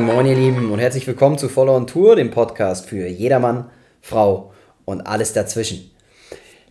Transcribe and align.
Moin, 0.00 0.14
moin, 0.14 0.26
ihr 0.26 0.34
Lieben, 0.34 0.70
und 0.72 0.78
herzlich 0.78 1.06
willkommen 1.06 1.36
zu 1.36 1.50
Follow 1.50 1.76
on 1.76 1.86
Tour, 1.86 2.16
dem 2.16 2.30
Podcast 2.30 2.86
für 2.86 3.06
jedermann, 3.06 3.66
Frau 4.00 4.50
und 4.86 5.02
alles 5.02 5.34
dazwischen. 5.34 5.90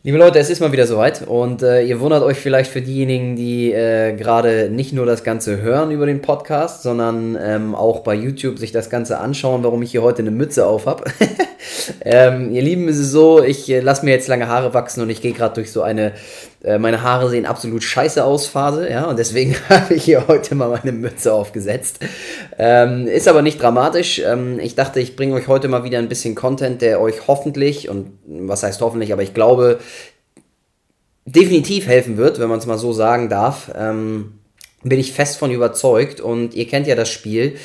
Liebe 0.01 0.17
Leute, 0.17 0.39
es 0.39 0.49
ist 0.49 0.61
mal 0.61 0.71
wieder 0.71 0.87
soweit 0.87 1.27
und 1.27 1.61
äh, 1.61 1.83
ihr 1.83 1.99
wundert 1.99 2.23
euch 2.23 2.37
vielleicht 2.37 2.71
für 2.71 2.81
diejenigen, 2.81 3.35
die 3.35 3.71
äh, 3.71 4.15
gerade 4.15 4.71
nicht 4.71 4.93
nur 4.93 5.05
das 5.05 5.23
Ganze 5.23 5.61
hören 5.61 5.91
über 5.91 6.07
den 6.07 6.23
Podcast, 6.23 6.81
sondern 6.81 7.37
ähm, 7.39 7.75
auch 7.75 7.99
bei 7.99 8.15
YouTube 8.15 8.57
sich 8.57 8.71
das 8.71 8.89
Ganze 8.89 9.19
anschauen, 9.19 9.63
warum 9.63 9.83
ich 9.83 9.91
hier 9.91 10.01
heute 10.01 10.23
eine 10.23 10.31
Mütze 10.31 10.65
auf 10.65 10.87
habe. 10.87 11.03
ähm, 12.05 12.51
ihr 12.51 12.61
Lieben, 12.61 12.87
ist 12.87 12.99
es 12.99 13.11
so, 13.11 13.43
ich 13.43 13.69
äh, 13.69 13.79
lasse 13.79 14.05
mir 14.05 14.11
jetzt 14.11 14.27
lange 14.27 14.47
Haare 14.47 14.73
wachsen 14.73 15.01
und 15.01 15.09
ich 15.09 15.21
gehe 15.21 15.33
gerade 15.33 15.55
durch 15.55 15.71
so 15.71 15.81
eine 15.81 16.13
äh, 16.63 16.77
meine 16.77 17.03
Haare 17.03 17.29
sehen 17.29 17.45
absolut 17.45 17.83
scheiße 17.83 18.23
aus 18.23 18.47
Phase, 18.47 18.89
ja, 18.89 19.05
und 19.05 19.17
deswegen 19.17 19.55
habe 19.69 19.93
ich 19.93 20.03
hier 20.03 20.27
heute 20.27 20.55
mal 20.55 20.69
meine 20.69 20.91
Mütze 20.91 21.33
aufgesetzt. 21.33 21.99
Ähm, 22.57 23.07
ist 23.07 23.27
aber 23.27 23.41
nicht 23.41 23.61
dramatisch. 23.61 24.19
Ähm, 24.19 24.59
ich 24.59 24.75
dachte, 24.75 24.99
ich 24.99 25.15
bringe 25.15 25.35
euch 25.35 25.47
heute 25.47 25.67
mal 25.69 25.83
wieder 25.83 25.99
ein 25.99 26.09
bisschen 26.09 26.35
Content, 26.35 26.81
der 26.81 26.99
euch 26.99 27.27
hoffentlich, 27.27 27.89
und 27.89 28.11
was 28.25 28.63
heißt 28.63 28.81
hoffentlich, 28.81 29.13
aber 29.13 29.23
ich 29.23 29.33
glaube, 29.33 29.79
definitiv 31.25 31.87
helfen 31.87 32.17
wird, 32.17 32.39
wenn 32.39 32.49
man 32.49 32.59
es 32.59 32.65
mal 32.65 32.77
so 32.77 32.91
sagen 32.91 33.29
darf. 33.29 33.71
Ähm, 33.77 34.33
bin 34.81 34.99
ich 34.99 35.11
fest 35.11 35.37
von 35.37 35.51
überzeugt 35.51 36.21
und 36.21 36.53
ihr 36.53 36.65
kennt 36.65 36.87
ja 36.87 36.95
das 36.95 37.09
Spiel. 37.09 37.57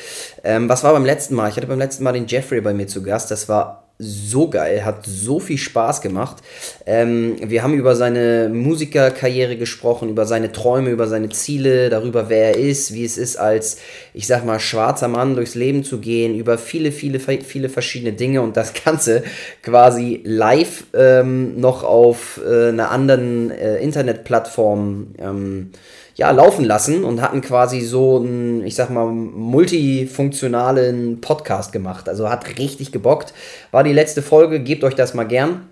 Ähm, 0.42 0.68
was 0.68 0.82
war 0.82 0.92
beim 0.92 1.04
letzten 1.04 1.36
Mal? 1.36 1.48
Ich 1.48 1.56
hatte 1.56 1.68
beim 1.68 1.78
letzten 1.78 2.02
Mal 2.02 2.12
den 2.12 2.26
Jeffrey 2.26 2.60
bei 2.60 2.74
mir 2.74 2.88
zu 2.88 3.02
Gast. 3.02 3.30
Das 3.30 3.48
war 3.48 3.83
so 3.98 4.50
geil, 4.50 4.84
hat 4.84 5.06
so 5.06 5.38
viel 5.38 5.56
Spaß 5.56 6.00
gemacht. 6.00 6.38
Ähm, 6.84 7.36
wir 7.40 7.62
haben 7.62 7.74
über 7.74 7.94
seine 7.94 8.50
Musikerkarriere 8.52 9.56
gesprochen, 9.56 10.08
über 10.08 10.26
seine 10.26 10.50
Träume, 10.50 10.90
über 10.90 11.06
seine 11.06 11.28
Ziele, 11.28 11.90
darüber, 11.90 12.28
wer 12.28 12.54
er 12.54 12.58
ist, 12.58 12.92
wie 12.92 13.04
es 13.04 13.16
ist, 13.16 13.36
als, 13.36 13.78
ich 14.12 14.26
sag 14.26 14.44
mal, 14.44 14.58
schwarzer 14.58 15.06
Mann 15.06 15.36
durchs 15.36 15.54
Leben 15.54 15.84
zu 15.84 16.00
gehen, 16.00 16.34
über 16.34 16.58
viele, 16.58 16.90
viele, 16.90 17.20
viele 17.20 17.68
verschiedene 17.68 18.12
Dinge 18.12 18.42
und 18.42 18.56
das 18.56 18.72
Ganze 18.84 19.22
quasi 19.62 20.20
live 20.24 20.84
ähm, 20.92 21.60
noch 21.60 21.84
auf 21.84 22.40
äh, 22.44 22.70
einer 22.70 22.90
anderen 22.90 23.52
äh, 23.52 23.76
Internetplattform. 23.76 25.14
Ähm, 25.18 25.70
ja, 26.14 26.30
laufen 26.30 26.64
lassen 26.64 27.04
und 27.04 27.20
hatten 27.20 27.40
quasi 27.40 27.80
so 27.80 28.18
einen, 28.18 28.64
ich 28.64 28.76
sag 28.76 28.90
mal, 28.90 29.06
multifunktionalen 29.06 31.20
Podcast 31.20 31.72
gemacht. 31.72 32.08
Also 32.08 32.30
hat 32.30 32.58
richtig 32.58 32.92
gebockt. 32.92 33.34
War 33.72 33.82
die 33.82 33.92
letzte 33.92 34.22
Folge, 34.22 34.60
gebt 34.60 34.84
euch 34.84 34.94
das 34.94 35.14
mal 35.14 35.24
gern. 35.24 35.68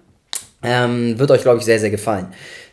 Ähm, 0.64 1.18
wird 1.18 1.30
euch, 1.30 1.42
glaube 1.42 1.58
ich, 1.58 1.64
sehr, 1.64 1.78
sehr 1.78 1.90
gefallen. 1.90 2.28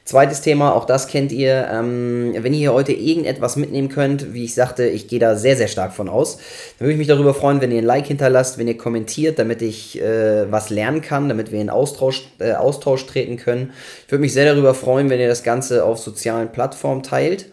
Zweites 0.09 0.41
Thema, 0.41 0.73
auch 0.73 0.85
das 0.85 1.07
kennt 1.07 1.31
ihr. 1.31 1.69
Ähm, 1.71 2.33
wenn 2.35 2.51
ihr 2.51 2.57
hier 2.57 2.73
heute 2.73 2.93
irgendetwas 2.93 3.57
mitnehmen 3.57 3.89
könnt, 3.89 4.33
wie 4.33 4.45
ich 4.45 4.55
sagte, 4.55 4.87
ich 4.87 5.07
gehe 5.07 5.19
da 5.19 5.35
sehr, 5.35 5.55
sehr 5.55 5.67
stark 5.67 5.93
von 5.93 6.09
aus, 6.09 6.37
dann 6.37 6.87
würde 6.87 6.93
ich 6.93 6.97
mich 6.97 7.07
darüber 7.07 7.35
freuen, 7.35 7.61
wenn 7.61 7.71
ihr 7.71 7.77
ein 7.77 7.85
Like 7.85 8.07
hinterlasst, 8.07 8.57
wenn 8.57 8.67
ihr 8.67 8.75
kommentiert, 8.75 9.37
damit 9.37 9.61
ich 9.61 10.01
äh, 10.01 10.51
was 10.51 10.71
lernen 10.71 11.03
kann, 11.03 11.29
damit 11.29 11.51
wir 11.51 11.61
in 11.61 11.69
Austausch, 11.69 12.23
äh, 12.39 12.53
Austausch 12.53 13.05
treten 13.05 13.37
können. 13.37 13.71
Ich 14.07 14.11
würde 14.11 14.21
mich 14.21 14.33
sehr 14.33 14.51
darüber 14.51 14.73
freuen, 14.73 15.11
wenn 15.11 15.19
ihr 15.19 15.27
das 15.27 15.43
Ganze 15.43 15.85
auf 15.85 15.99
sozialen 15.99 16.51
Plattformen 16.51 17.03
teilt. 17.03 17.45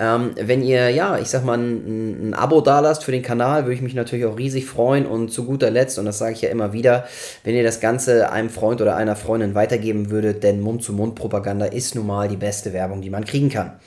Ähm, 0.00 0.30
wenn 0.34 0.62
ihr, 0.62 0.88
ja, 0.88 1.18
ich 1.18 1.28
sag 1.28 1.44
mal, 1.44 1.58
ein, 1.58 2.30
ein 2.30 2.34
Abo 2.34 2.62
dalasst 2.62 3.04
für 3.04 3.12
den 3.12 3.20
Kanal, 3.20 3.64
würde 3.64 3.74
ich 3.74 3.82
mich 3.82 3.92
natürlich 3.92 4.24
auch 4.24 4.38
riesig 4.38 4.64
freuen. 4.64 5.04
Und 5.04 5.30
zu 5.30 5.44
guter 5.44 5.70
Letzt, 5.70 5.98
und 5.98 6.06
das 6.06 6.16
sage 6.16 6.32
ich 6.32 6.40
ja 6.40 6.48
immer 6.48 6.72
wieder, 6.72 7.06
wenn 7.44 7.54
ihr 7.54 7.62
das 7.62 7.80
Ganze 7.80 8.32
einem 8.32 8.48
Freund 8.48 8.80
oder 8.80 8.96
einer 8.96 9.14
Freundin 9.14 9.54
weitergeben 9.54 10.10
würdet, 10.10 10.42
denn 10.42 10.62
Mund-zu-Mund-Propaganda 10.62 11.66
ist 11.66 11.94
nun 11.94 12.06
mal 12.06 12.28
die 12.28 12.38
beste 12.38 12.72
Werbung, 12.72 13.02
die 13.02 13.10
man 13.10 13.26
kriegen 13.26 13.50
kann. 13.50 13.78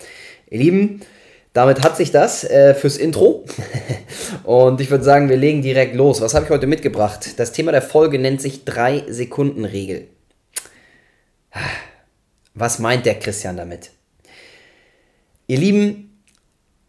Ihr 0.51 0.59
Lieben, 0.59 1.01
damit 1.53 1.83
hat 1.83 1.97
sich 1.97 2.11
das 2.11 2.43
äh, 2.43 2.75
fürs 2.75 2.97
Intro. 2.97 3.45
Und 4.43 4.81
ich 4.81 4.91
würde 4.91 5.03
sagen, 5.03 5.29
wir 5.29 5.37
legen 5.37 5.63
direkt 5.63 5.95
los. 5.95 6.21
Was 6.21 6.35
habe 6.35 6.45
ich 6.45 6.51
heute 6.51 6.67
mitgebracht? 6.67 7.39
Das 7.39 7.53
Thema 7.53 7.71
der 7.71 7.81
Folge 7.81 8.19
nennt 8.19 8.39
sich 8.39 8.65
3-Sekunden-Regel. 8.67 10.09
Was 12.53 12.77
meint 12.77 13.07
der 13.07 13.15
Christian 13.15 13.57
damit? 13.57 13.89
Ihr 15.53 15.59
Lieben, 15.59 16.09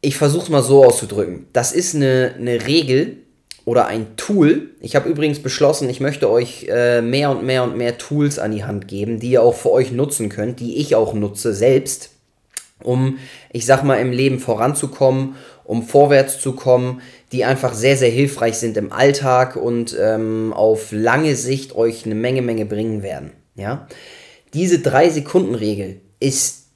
ich 0.00 0.16
versuche 0.16 0.44
es 0.44 0.48
mal 0.48 0.62
so 0.62 0.86
auszudrücken. 0.86 1.48
Das 1.52 1.70
ist 1.70 1.94
eine, 1.94 2.34
eine 2.38 2.66
Regel 2.66 3.18
oder 3.66 3.88
ein 3.88 4.16
Tool. 4.16 4.70
Ich 4.80 4.96
habe 4.96 5.10
übrigens 5.10 5.40
beschlossen, 5.40 5.90
ich 5.90 6.00
möchte 6.00 6.30
euch 6.30 6.64
äh, 6.70 7.02
mehr 7.02 7.30
und 7.30 7.44
mehr 7.44 7.62
und 7.62 7.76
mehr 7.76 7.98
Tools 7.98 8.38
an 8.38 8.52
die 8.52 8.64
Hand 8.64 8.88
geben, 8.88 9.20
die 9.20 9.32
ihr 9.32 9.42
auch 9.42 9.54
für 9.54 9.70
euch 9.70 9.92
nutzen 9.92 10.30
könnt, 10.30 10.60
die 10.60 10.78
ich 10.78 10.96
auch 10.96 11.12
nutze 11.12 11.52
selbst, 11.52 12.08
um, 12.82 13.18
ich 13.52 13.66
sag 13.66 13.84
mal, 13.84 13.96
im 13.96 14.12
Leben 14.12 14.38
voranzukommen, 14.38 15.34
um 15.64 15.82
vorwärts 15.82 16.40
zu 16.40 16.52
kommen, 16.52 17.02
die 17.32 17.44
einfach 17.44 17.74
sehr, 17.74 17.98
sehr 17.98 18.08
hilfreich 18.08 18.54
sind 18.54 18.78
im 18.78 18.92
Alltag 18.92 19.56
und 19.56 19.94
ähm, 20.00 20.54
auf 20.54 20.90
lange 20.90 21.36
Sicht 21.36 21.76
euch 21.76 22.06
eine 22.06 22.14
Menge, 22.14 22.40
Menge 22.40 22.64
bringen 22.64 23.02
werden. 23.02 23.32
Ja? 23.56 23.88
Diese 24.54 24.76
3-Sekunden-Regel 24.76 26.00
ist 26.18 26.68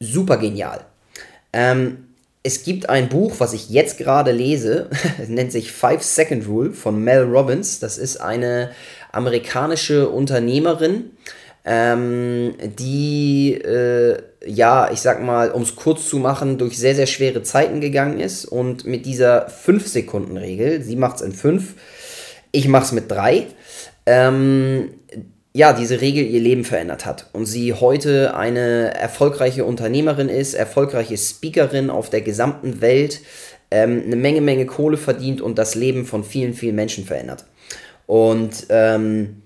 super 0.00 0.38
genial. 0.38 0.84
Ähm, 1.52 2.08
es 2.42 2.64
gibt 2.64 2.88
ein 2.88 3.08
Buch, 3.08 3.34
was 3.38 3.52
ich 3.52 3.70
jetzt 3.70 3.98
gerade 3.98 4.32
lese, 4.32 4.90
es 5.22 5.28
nennt 5.28 5.52
sich 5.52 5.72
Five 5.72 6.02
Second 6.02 6.48
Rule 6.48 6.72
von 6.72 7.02
Mel 7.02 7.22
Robbins. 7.22 7.78
Das 7.78 7.98
ist 7.98 8.20
eine 8.20 8.70
amerikanische 9.12 10.08
Unternehmerin, 10.08 11.10
ähm, 11.64 12.54
die, 12.78 13.54
äh, 13.54 14.20
ja, 14.44 14.90
ich 14.90 15.00
sag 15.00 15.22
mal, 15.22 15.52
um 15.52 15.62
es 15.62 15.76
kurz 15.76 16.08
zu 16.08 16.18
machen, 16.18 16.58
durch 16.58 16.76
sehr, 16.76 16.96
sehr 16.96 17.06
schwere 17.06 17.42
Zeiten 17.42 17.80
gegangen 17.80 18.18
ist 18.18 18.44
und 18.44 18.84
mit 18.84 19.06
dieser 19.06 19.48
5-Sekunden-Regel, 19.48 20.82
sie 20.82 20.96
macht 20.96 21.16
es 21.16 21.22
in 21.22 21.32
5, 21.32 21.74
ich 22.50 22.66
mache 22.66 22.86
es 22.86 22.92
mit 22.92 23.10
3, 23.10 23.46
ähm, 24.06 24.90
ja, 25.54 25.72
diese 25.72 26.00
Regel 26.00 26.26
ihr 26.26 26.40
Leben 26.40 26.64
verändert 26.64 27.04
hat 27.04 27.28
und 27.32 27.44
sie 27.44 27.74
heute 27.74 28.34
eine 28.34 28.94
erfolgreiche 28.94 29.64
Unternehmerin 29.64 30.28
ist, 30.28 30.54
erfolgreiche 30.54 31.18
Speakerin 31.18 31.90
auf 31.90 32.08
der 32.08 32.22
gesamten 32.22 32.80
Welt, 32.80 33.20
ähm, 33.70 34.02
eine 34.06 34.16
Menge, 34.16 34.40
Menge 34.40 34.64
Kohle 34.64 34.96
verdient 34.96 35.40
und 35.42 35.58
das 35.58 35.74
Leben 35.74 36.06
von 36.06 36.24
vielen, 36.24 36.54
vielen 36.54 36.74
Menschen 36.74 37.04
verändert. 37.04 37.44
Und 38.06 38.66
ähm, 38.70 39.42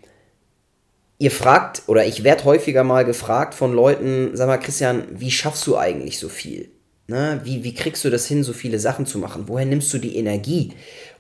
ihr 1.19 1.33
fragt, 1.33 1.83
oder 1.89 2.07
ich 2.07 2.23
werde 2.23 2.45
häufiger 2.45 2.85
mal 2.85 3.05
gefragt 3.05 3.55
von 3.55 3.73
Leuten, 3.73 4.31
sag 4.35 4.47
mal, 4.47 4.59
Christian, 4.59 5.05
wie 5.11 5.33
schaffst 5.33 5.67
du 5.67 5.77
eigentlich 5.77 6.19
so 6.19 6.29
viel? 6.29 6.71
Na, 7.09 7.45
wie, 7.45 7.63
wie 7.65 7.75
kriegst 7.75 8.05
du 8.05 8.11
das 8.11 8.27
hin, 8.27 8.43
so 8.43 8.53
viele 8.53 8.79
Sachen 8.79 9.07
zu 9.07 9.19
machen? 9.19 9.45
Woher 9.47 9.67
nimmst 9.67 9.93
du 9.93 9.99
die 9.99 10.17
Energie? 10.17 10.73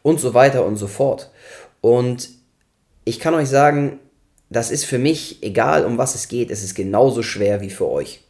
Und 0.03 0.21
so 0.21 0.35
weiter 0.35 0.65
und 0.65 0.77
so 0.77 0.87
fort. 0.87 1.31
Und 1.81 2.29
ich 3.05 3.21
kann 3.21 3.35
euch 3.35 3.49
sagen, 3.49 4.01
das 4.49 4.71
ist 4.71 4.85
für 4.85 4.99
mich, 4.99 5.43
egal 5.43 5.85
um 5.85 5.99
was 5.99 6.15
es 6.15 6.29
geht, 6.29 6.51
es 6.51 6.63
ist 6.63 6.75
genauso 6.75 7.23
schwer 7.23 7.61
wie 7.61 7.71
für 7.71 7.89
euch. 7.89 8.21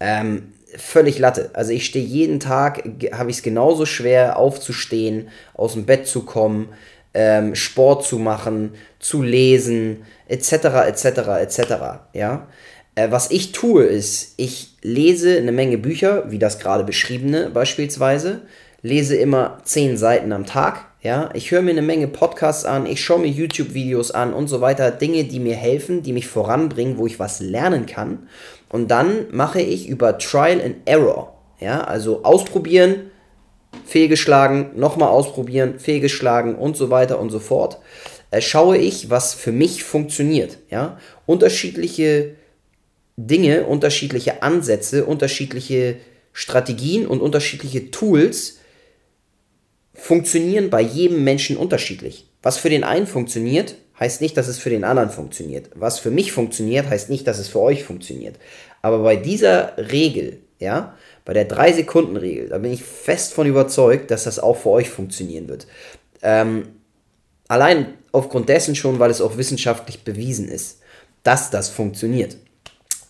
Ähm, 0.00 0.52
völlig 0.76 1.18
Latte. 1.18 1.50
Also 1.54 1.72
ich 1.72 1.86
stehe 1.86 2.04
jeden 2.04 2.40
Tag, 2.40 2.84
habe 3.12 3.30
ich 3.30 3.38
es 3.38 3.42
genauso 3.42 3.86
schwer 3.86 4.36
aufzustehen, 4.36 5.28
aus 5.54 5.72
dem 5.72 5.86
Bett 5.86 6.06
zu 6.06 6.24
kommen, 6.24 6.68
ähm, 7.14 7.54
Sport 7.54 8.04
zu 8.04 8.18
machen, 8.18 8.74
zu 8.98 9.22
lesen, 9.22 10.04
etc., 10.28 10.52
etc., 10.86 11.04
etc., 11.40 11.60
ja. 12.12 12.46
Äh, 12.94 13.10
was 13.10 13.30
ich 13.30 13.52
tue 13.52 13.84
ist, 13.84 14.34
ich 14.36 14.76
lese 14.82 15.36
eine 15.36 15.52
Menge 15.52 15.78
Bücher, 15.78 16.30
wie 16.30 16.38
das 16.38 16.58
gerade 16.58 16.84
beschriebene 16.84 17.50
beispielsweise, 17.50 18.42
lese 18.82 19.16
immer 19.16 19.58
zehn 19.64 19.96
Seiten 19.96 20.32
am 20.32 20.46
Tag, 20.46 20.87
ja, 21.00 21.30
ich 21.34 21.52
höre 21.52 21.62
mir 21.62 21.70
eine 21.70 21.82
Menge 21.82 22.08
Podcasts 22.08 22.64
an, 22.64 22.86
ich 22.86 23.04
schaue 23.04 23.20
mir 23.20 23.28
YouTube-Videos 23.28 24.10
an 24.10 24.32
und 24.32 24.48
so 24.48 24.60
weiter. 24.60 24.90
Dinge, 24.90 25.24
die 25.24 25.38
mir 25.38 25.54
helfen, 25.54 26.02
die 26.02 26.12
mich 26.12 26.26
voranbringen, 26.26 26.98
wo 26.98 27.06
ich 27.06 27.20
was 27.20 27.40
lernen 27.40 27.86
kann. 27.86 28.28
Und 28.68 28.90
dann 28.90 29.26
mache 29.30 29.60
ich 29.60 29.88
über 29.88 30.18
Trial 30.18 30.60
and 30.60 30.76
Error. 30.86 31.34
Ja, 31.60 31.82
also 31.82 32.24
ausprobieren, 32.24 33.10
fehlgeschlagen, 33.84 34.70
nochmal 34.76 35.08
ausprobieren, 35.08 35.78
fehlgeschlagen 35.78 36.56
und 36.56 36.76
so 36.76 36.90
weiter 36.90 37.20
und 37.20 37.30
so 37.30 37.38
fort. 37.38 37.78
Äh, 38.30 38.40
schaue 38.40 38.76
ich, 38.76 39.08
was 39.08 39.34
für 39.34 39.52
mich 39.52 39.84
funktioniert. 39.84 40.58
Ja, 40.70 40.98
unterschiedliche 41.26 42.34
Dinge, 43.16 43.64
unterschiedliche 43.64 44.42
Ansätze, 44.42 45.04
unterschiedliche 45.04 45.96
Strategien 46.32 47.06
und 47.06 47.20
unterschiedliche 47.20 47.90
Tools 47.90 48.57
funktionieren 49.98 50.70
bei 50.70 50.80
jedem 50.80 51.24
Menschen 51.24 51.56
unterschiedlich. 51.56 52.26
Was 52.42 52.56
für 52.56 52.70
den 52.70 52.84
einen 52.84 53.06
funktioniert, 53.06 53.74
heißt 53.98 54.20
nicht, 54.20 54.36
dass 54.36 54.46
es 54.46 54.58
für 54.58 54.70
den 54.70 54.84
anderen 54.84 55.10
funktioniert. 55.10 55.70
Was 55.74 55.98
für 55.98 56.10
mich 56.10 56.32
funktioniert, 56.32 56.88
heißt 56.88 57.10
nicht, 57.10 57.26
dass 57.26 57.38
es 57.38 57.48
für 57.48 57.60
euch 57.60 57.82
funktioniert. 57.82 58.36
Aber 58.80 59.00
bei 59.02 59.16
dieser 59.16 59.76
Regel, 59.76 60.38
ja, 60.60 60.94
bei 61.24 61.32
der 61.32 61.48
3-Sekunden-Regel, 61.48 62.48
da 62.48 62.58
bin 62.58 62.72
ich 62.72 62.82
fest 62.82 63.34
von 63.34 63.46
überzeugt, 63.46 64.10
dass 64.10 64.24
das 64.24 64.38
auch 64.38 64.56
für 64.56 64.70
euch 64.70 64.88
funktionieren 64.88 65.48
wird. 65.48 65.66
Ähm, 66.22 66.68
allein 67.48 67.94
aufgrund 68.12 68.48
dessen 68.48 68.76
schon, 68.76 69.00
weil 69.00 69.10
es 69.10 69.20
auch 69.20 69.36
wissenschaftlich 69.36 70.04
bewiesen 70.04 70.48
ist, 70.48 70.80
dass 71.24 71.50
das 71.50 71.68
funktioniert. 71.68 72.36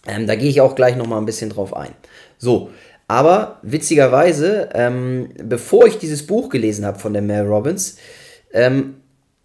Ähm, 0.06 0.26
da 0.26 0.36
gehe 0.36 0.48
ich 0.48 0.62
auch 0.62 0.74
gleich 0.74 0.96
nochmal 0.96 1.20
ein 1.20 1.26
bisschen 1.26 1.50
drauf 1.50 1.76
ein. 1.76 1.92
So, 2.38 2.70
aber 3.08 3.58
witzigerweise, 3.62 4.68
ähm, 4.74 5.30
bevor 5.42 5.86
ich 5.86 5.98
dieses 5.98 6.26
Buch 6.26 6.50
gelesen 6.50 6.84
habe 6.84 6.98
von 6.98 7.14
der 7.14 7.22
Mel 7.22 7.46
Robbins, 7.46 7.96
ähm, 8.52 8.96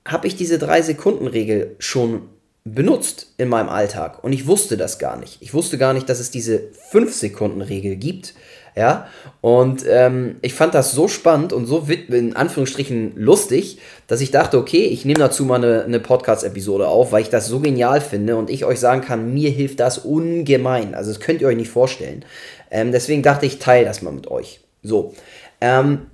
habe 0.05 0.27
ich 0.27 0.35
diese 0.35 0.57
3-Sekunden-Regel 0.57 1.77
schon 1.79 2.23
benutzt 2.65 3.27
in 3.37 3.49
meinem 3.49 3.69
Alltag 3.69 4.23
und 4.23 4.31
ich 4.31 4.47
wusste 4.47 4.77
das 4.77 4.97
gar 4.97 5.17
nicht. 5.17 5.41
Ich 5.41 5.53
wusste 5.53 5.77
gar 5.77 5.93
nicht, 5.93 6.07
dass 6.07 6.19
es 6.19 6.31
diese 6.31 6.69
5-Sekunden-Regel 6.91 7.97
gibt. 7.97 8.33
Ja, 8.75 9.07
und 9.41 9.85
ähm, 9.87 10.37
ich 10.41 10.55
fand 10.55 10.73
das 10.73 10.93
so 10.93 11.07
spannend 11.07 11.53
und 11.53 11.67
so 11.67 11.85
in 12.07 12.35
Anführungsstrichen 12.35 13.11
lustig, 13.15 13.77
dass 14.07 14.19
ich 14.19 14.31
dachte, 14.31 14.57
okay, 14.57 14.85
ich 14.85 15.05
nehme 15.05 15.19
dazu 15.19 15.45
mal 15.45 15.63
eine, 15.63 15.83
eine 15.83 15.99
Podcast-Episode 15.99 16.87
auf, 16.87 17.11
weil 17.11 17.21
ich 17.21 17.29
das 17.29 17.47
so 17.47 17.59
genial 17.59 18.01
finde 18.01 18.35
und 18.35 18.49
ich 18.49 18.65
euch 18.65 18.79
sagen 18.79 19.01
kann, 19.01 19.31
mir 19.31 19.51
hilft 19.51 19.79
das 19.79 19.99
ungemein. 19.99 20.95
Also 20.95 21.11
das 21.11 21.19
könnt 21.19 21.41
ihr 21.41 21.49
euch 21.49 21.55
nicht 21.55 21.69
vorstellen. 21.69 22.25
Ähm, 22.71 22.91
deswegen 22.91 23.21
dachte 23.21 23.45
ich, 23.45 23.59
teile 23.59 23.85
das 23.85 24.01
mal 24.01 24.11
mit 24.11 24.25
euch. 24.31 24.61
So, 24.81 25.13
ähm, 25.61 26.07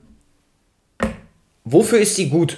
wofür 1.63 1.99
ist 1.99 2.17
sie 2.17 2.27
gut, 2.27 2.57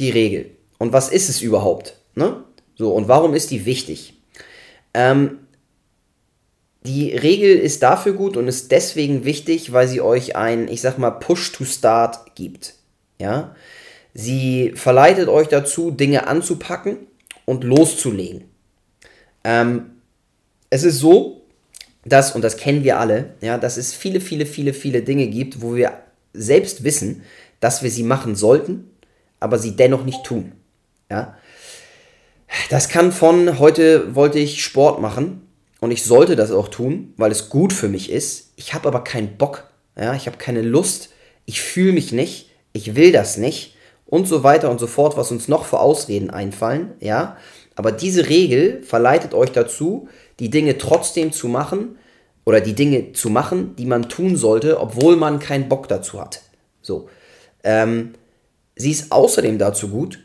die 0.00 0.10
Regel? 0.10 0.50
Und 0.78 0.92
was 0.92 1.10
ist 1.10 1.28
es 1.28 1.42
überhaupt? 1.42 1.94
Ne? 2.16 2.42
So, 2.82 2.90
und 2.90 3.06
warum 3.06 3.32
ist 3.32 3.52
die 3.52 3.64
wichtig? 3.64 4.14
Ähm, 4.92 5.38
die 6.84 7.14
Regel 7.14 7.56
ist 7.56 7.84
dafür 7.84 8.12
gut 8.12 8.36
und 8.36 8.48
ist 8.48 8.72
deswegen 8.72 9.24
wichtig, 9.24 9.72
weil 9.72 9.86
sie 9.86 10.00
euch 10.00 10.34
ein, 10.34 10.66
ich 10.66 10.80
sag 10.80 10.98
mal, 10.98 11.12
Push 11.12 11.52
to 11.52 11.64
Start 11.64 12.34
gibt. 12.34 12.74
Ja? 13.20 13.54
Sie 14.14 14.72
verleitet 14.74 15.28
euch 15.28 15.46
dazu, 15.46 15.92
Dinge 15.92 16.26
anzupacken 16.26 16.96
und 17.44 17.62
loszulegen. 17.62 18.46
Ähm, 19.44 19.92
es 20.68 20.82
ist 20.82 20.98
so, 20.98 21.42
dass, 22.04 22.34
und 22.34 22.42
das 22.42 22.56
kennen 22.56 22.82
wir 22.82 22.98
alle, 22.98 23.34
ja, 23.42 23.58
dass 23.58 23.76
es 23.76 23.94
viele, 23.94 24.20
viele, 24.20 24.44
viele, 24.44 24.74
viele 24.74 25.02
Dinge 25.02 25.28
gibt, 25.28 25.62
wo 25.62 25.76
wir 25.76 26.00
selbst 26.32 26.82
wissen, 26.82 27.22
dass 27.60 27.84
wir 27.84 27.92
sie 27.92 28.02
machen 28.02 28.34
sollten, 28.34 28.90
aber 29.38 29.60
sie 29.60 29.76
dennoch 29.76 30.04
nicht 30.04 30.24
tun. 30.24 30.50
Ja? 31.08 31.36
Das 32.70 32.88
kann 32.88 33.12
von 33.12 33.58
heute 33.58 34.14
wollte 34.14 34.38
ich 34.38 34.62
Sport 34.62 35.00
machen 35.00 35.46
und 35.80 35.90
ich 35.90 36.04
sollte 36.04 36.36
das 36.36 36.52
auch 36.52 36.68
tun, 36.68 37.14
weil 37.16 37.30
es 37.32 37.48
gut 37.48 37.72
für 37.72 37.88
mich 37.88 38.10
ist. 38.10 38.52
Ich 38.56 38.74
habe 38.74 38.88
aber 38.88 39.04
keinen 39.04 39.36
Bock, 39.36 39.70
ja, 39.96 40.14
ich 40.14 40.26
habe 40.26 40.38
keine 40.38 40.62
Lust, 40.62 41.10
ich 41.46 41.60
fühle 41.60 41.92
mich 41.92 42.12
nicht, 42.12 42.50
ich 42.72 42.94
will 42.94 43.12
das 43.12 43.36
nicht 43.36 43.76
und 44.06 44.28
so 44.28 44.42
weiter 44.42 44.70
und 44.70 44.78
so 44.78 44.86
fort, 44.86 45.16
was 45.16 45.30
uns 45.30 45.48
noch 45.48 45.64
für 45.64 45.80
Ausreden 45.80 46.30
einfallen, 46.30 46.92
ja. 47.00 47.36
Aber 47.74 47.90
diese 47.90 48.28
Regel 48.28 48.82
verleitet 48.82 49.32
euch 49.32 49.50
dazu, 49.50 50.08
die 50.38 50.50
Dinge 50.50 50.76
trotzdem 50.76 51.32
zu 51.32 51.48
machen 51.48 51.96
oder 52.44 52.60
die 52.60 52.74
Dinge 52.74 53.12
zu 53.12 53.30
machen, 53.30 53.74
die 53.76 53.86
man 53.86 54.10
tun 54.10 54.36
sollte, 54.36 54.78
obwohl 54.80 55.16
man 55.16 55.38
keinen 55.38 55.68
Bock 55.70 55.88
dazu 55.88 56.20
hat. 56.20 56.42
So. 56.82 57.08
Ähm, 57.64 58.12
sie 58.76 58.90
ist 58.90 59.10
außerdem 59.10 59.58
dazu 59.58 59.88
gut, 59.88 60.18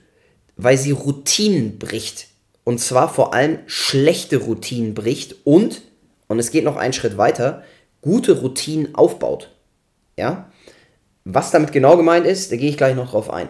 weil 0.57 0.77
sie 0.77 0.91
Routinen 0.91 1.79
bricht. 1.79 2.27
Und 2.63 2.79
zwar 2.79 3.13
vor 3.13 3.33
allem 3.33 3.59
schlechte 3.67 4.37
Routinen 4.37 4.93
bricht 4.93 5.35
und, 5.45 5.81
und 6.27 6.39
es 6.39 6.51
geht 6.51 6.65
noch 6.65 6.75
einen 6.75 6.93
Schritt 6.93 7.17
weiter, 7.17 7.63
gute 8.01 8.39
Routinen 8.41 8.93
aufbaut. 8.95 9.51
Ja? 10.17 10.51
Was 11.23 11.51
damit 11.51 11.71
genau 11.71 11.95
gemeint 11.95 12.25
ist, 12.25 12.51
da 12.51 12.57
gehe 12.57 12.69
ich 12.69 12.77
gleich 12.77 12.95
noch 12.95 13.11
drauf 13.11 13.29
ein. 13.29 13.47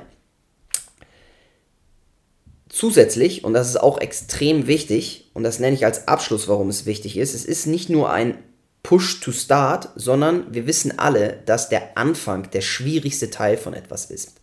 Zusätzlich, 2.69 3.43
und 3.43 3.53
das 3.53 3.69
ist 3.69 3.77
auch 3.77 3.99
extrem 3.99 4.67
wichtig, 4.67 5.31
und 5.33 5.43
das 5.43 5.59
nenne 5.59 5.75
ich 5.75 5.85
als 5.85 6.07
Abschluss, 6.07 6.47
warum 6.47 6.69
es 6.69 6.85
wichtig 6.85 7.17
ist, 7.17 7.33
es 7.33 7.45
ist 7.45 7.65
nicht 7.65 7.89
nur 7.89 8.11
ein 8.11 8.37
Push 8.83 9.21
to 9.21 9.31
Start, 9.31 9.89
sondern 9.95 10.53
wir 10.53 10.67
wissen 10.67 10.99
alle, 10.99 11.41
dass 11.45 11.69
der 11.69 11.97
Anfang 11.97 12.51
der 12.51 12.61
schwierigste 12.61 13.31
Teil 13.31 13.57
von 13.57 13.73
etwas 13.73 14.05
ist. 14.05 14.33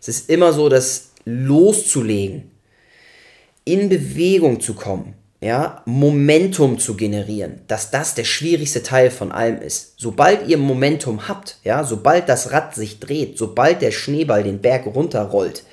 Es 0.00 0.08
ist 0.08 0.28
immer 0.28 0.52
so, 0.52 0.68
dass 0.68 1.12
loszulegen, 1.26 2.50
in 3.64 3.88
Bewegung 3.88 4.60
zu 4.60 4.74
kommen, 4.74 5.14
ja, 5.40 5.82
Momentum 5.84 6.78
zu 6.78 6.96
generieren, 6.96 7.60
dass 7.66 7.90
das 7.90 8.14
der 8.14 8.24
schwierigste 8.24 8.82
Teil 8.82 9.10
von 9.10 9.32
allem 9.32 9.60
ist. 9.60 9.94
Sobald 9.98 10.48
ihr 10.48 10.56
Momentum 10.56 11.28
habt, 11.28 11.58
ja, 11.64 11.84
sobald 11.84 12.28
das 12.28 12.52
Rad 12.52 12.74
sich 12.74 13.00
dreht, 13.00 13.36
sobald 13.36 13.82
der 13.82 13.90
Schneeball 13.90 14.44
den 14.44 14.60
Berg 14.60 14.86
runterrollt, 14.86 15.64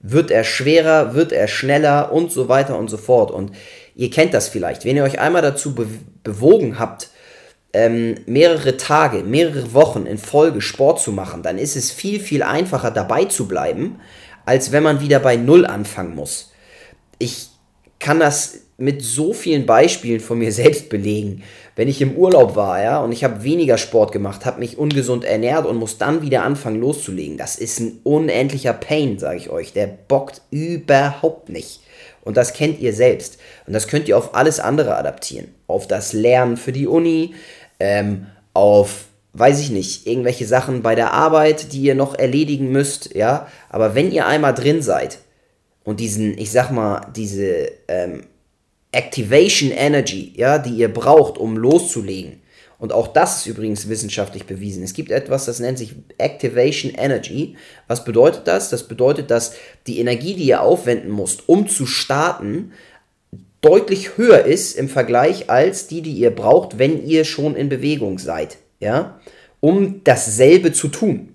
wird 0.00 0.30
er 0.30 0.44
schwerer, 0.44 1.14
wird 1.14 1.32
er 1.32 1.48
schneller 1.48 2.12
und 2.12 2.32
so 2.32 2.48
weiter 2.48 2.78
und 2.78 2.88
so 2.88 2.96
fort. 2.96 3.30
Und 3.30 3.52
ihr 3.94 4.10
kennt 4.10 4.32
das 4.32 4.48
vielleicht, 4.48 4.84
wenn 4.84 4.96
ihr 4.96 5.04
euch 5.04 5.18
einmal 5.18 5.42
dazu 5.42 5.74
be 5.74 5.86
bewogen 6.22 6.78
habt, 6.78 7.08
ähm, 7.72 8.16
mehrere 8.26 8.76
Tage, 8.76 9.22
mehrere 9.22 9.72
Wochen 9.74 10.06
in 10.06 10.18
Folge 10.18 10.60
Sport 10.60 11.00
zu 11.00 11.12
machen, 11.12 11.42
dann 11.42 11.56
ist 11.56 11.76
es 11.76 11.90
viel, 11.90 12.20
viel 12.20 12.42
einfacher 12.42 12.90
dabei 12.90 13.24
zu 13.26 13.46
bleiben, 13.46 14.00
als 14.50 14.72
wenn 14.72 14.82
man 14.82 15.00
wieder 15.00 15.20
bei 15.20 15.36
Null 15.36 15.64
anfangen 15.64 16.16
muss. 16.16 16.50
Ich 17.20 17.50
kann 18.00 18.18
das 18.18 18.62
mit 18.78 19.00
so 19.00 19.32
vielen 19.32 19.64
Beispielen 19.64 20.18
von 20.18 20.40
mir 20.40 20.50
selbst 20.62 20.88
belegen. 20.88 21.44
Wenn 21.76 21.86
ich 21.86 22.02
im 22.02 22.16
Urlaub 22.16 22.56
war, 22.56 22.82
ja, 22.82 22.98
und 22.98 23.12
ich 23.12 23.22
habe 23.22 23.44
weniger 23.44 23.78
Sport 23.78 24.10
gemacht, 24.10 24.44
habe 24.44 24.58
mich 24.58 24.76
ungesund 24.76 25.24
ernährt 25.24 25.66
und 25.66 25.76
muss 25.76 25.98
dann 25.98 26.22
wieder 26.22 26.42
anfangen 26.42 26.80
loszulegen, 26.80 27.38
das 27.38 27.54
ist 27.54 27.78
ein 27.78 28.00
unendlicher 28.02 28.72
Pain, 28.72 29.20
sage 29.20 29.36
ich 29.36 29.50
euch. 29.50 29.72
Der 29.72 29.86
bockt 29.86 30.42
überhaupt 30.50 31.48
nicht. 31.48 31.82
Und 32.22 32.36
das 32.36 32.52
kennt 32.52 32.80
ihr 32.80 32.92
selbst. 32.92 33.38
Und 33.68 33.72
das 33.72 33.86
könnt 33.86 34.08
ihr 34.08 34.18
auf 34.18 34.34
alles 34.34 34.58
andere 34.58 34.96
adaptieren. 34.96 35.54
Auf 35.68 35.86
das 35.86 36.12
Lernen 36.12 36.56
für 36.56 36.72
die 36.72 36.88
Uni, 36.88 37.34
ähm, 37.78 38.26
auf 38.52 39.04
weiß 39.32 39.60
ich 39.60 39.70
nicht, 39.70 40.06
irgendwelche 40.06 40.46
Sachen 40.46 40.82
bei 40.82 40.94
der 40.94 41.12
Arbeit, 41.12 41.72
die 41.72 41.82
ihr 41.82 41.94
noch 41.94 42.18
erledigen 42.18 42.70
müsst, 42.70 43.14
ja. 43.14 43.46
Aber 43.68 43.94
wenn 43.94 44.10
ihr 44.10 44.26
einmal 44.26 44.54
drin 44.54 44.82
seid 44.82 45.18
und 45.84 46.00
diesen, 46.00 46.36
ich 46.36 46.50
sag 46.50 46.70
mal, 46.70 47.06
diese 47.14 47.70
ähm, 47.88 48.24
Activation 48.92 49.70
Energy, 49.70 50.32
ja, 50.36 50.58
die 50.58 50.74
ihr 50.74 50.92
braucht, 50.92 51.38
um 51.38 51.56
loszulegen, 51.56 52.40
und 52.78 52.94
auch 52.94 53.08
das 53.08 53.40
ist 53.40 53.46
übrigens 53.46 53.90
wissenschaftlich 53.90 54.46
bewiesen. 54.46 54.82
Es 54.82 54.94
gibt 54.94 55.10
etwas, 55.10 55.44
das 55.44 55.60
nennt 55.60 55.76
sich 55.76 55.96
Activation 56.16 56.90
Energy. 56.90 57.56
Was 57.88 58.06
bedeutet 58.06 58.48
das? 58.48 58.70
Das 58.70 58.88
bedeutet, 58.88 59.30
dass 59.30 59.52
die 59.86 59.98
Energie, 60.00 60.32
die 60.32 60.44
ihr 60.44 60.62
aufwenden 60.62 61.14
müsst, 61.14 61.46
um 61.46 61.68
zu 61.68 61.84
starten, 61.84 62.72
deutlich 63.60 64.16
höher 64.16 64.46
ist 64.46 64.78
im 64.78 64.88
Vergleich 64.88 65.50
als 65.50 65.88
die, 65.88 66.00
die 66.00 66.14
ihr 66.14 66.30
braucht, 66.30 66.78
wenn 66.78 67.04
ihr 67.06 67.26
schon 67.26 67.54
in 67.54 67.68
Bewegung 67.68 68.18
seid 68.18 68.56
ja, 68.80 69.20
um 69.60 70.02
dasselbe 70.04 70.72
zu 70.72 70.88
tun. 70.88 71.34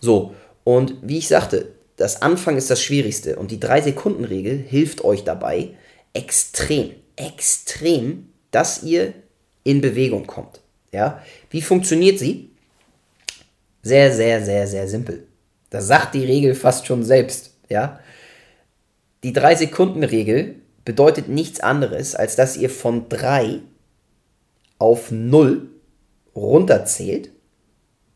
So, 0.00 0.34
und 0.64 0.94
wie 1.02 1.18
ich 1.18 1.28
sagte, 1.28 1.74
das 1.96 2.22
Anfang 2.22 2.56
ist 2.56 2.70
das 2.70 2.82
Schwierigste 2.82 3.36
und 3.36 3.50
die 3.50 3.58
3-Sekunden-Regel 3.58 4.56
hilft 4.56 5.04
euch 5.04 5.24
dabei 5.24 5.70
extrem, 6.14 6.92
extrem, 7.16 8.28
dass 8.52 8.84
ihr 8.84 9.12
in 9.64 9.80
Bewegung 9.80 10.26
kommt. 10.26 10.60
Ja, 10.92 11.22
wie 11.50 11.60
funktioniert 11.60 12.18
sie? 12.18 12.50
Sehr, 13.82 14.12
sehr, 14.14 14.44
sehr, 14.44 14.66
sehr 14.66 14.88
simpel. 14.88 15.26
Das 15.70 15.86
sagt 15.86 16.14
die 16.14 16.24
Regel 16.24 16.54
fast 16.54 16.86
schon 16.86 17.04
selbst. 17.04 17.54
Ja, 17.68 18.00
die 19.24 19.34
3-Sekunden-Regel 19.34 20.54
bedeutet 20.84 21.28
nichts 21.28 21.60
anderes, 21.60 22.14
als 22.14 22.36
dass 22.36 22.56
ihr 22.56 22.70
von 22.70 23.08
3 23.08 23.60
auf 24.78 25.10
0 25.10 25.68
runterzählt, 26.38 27.30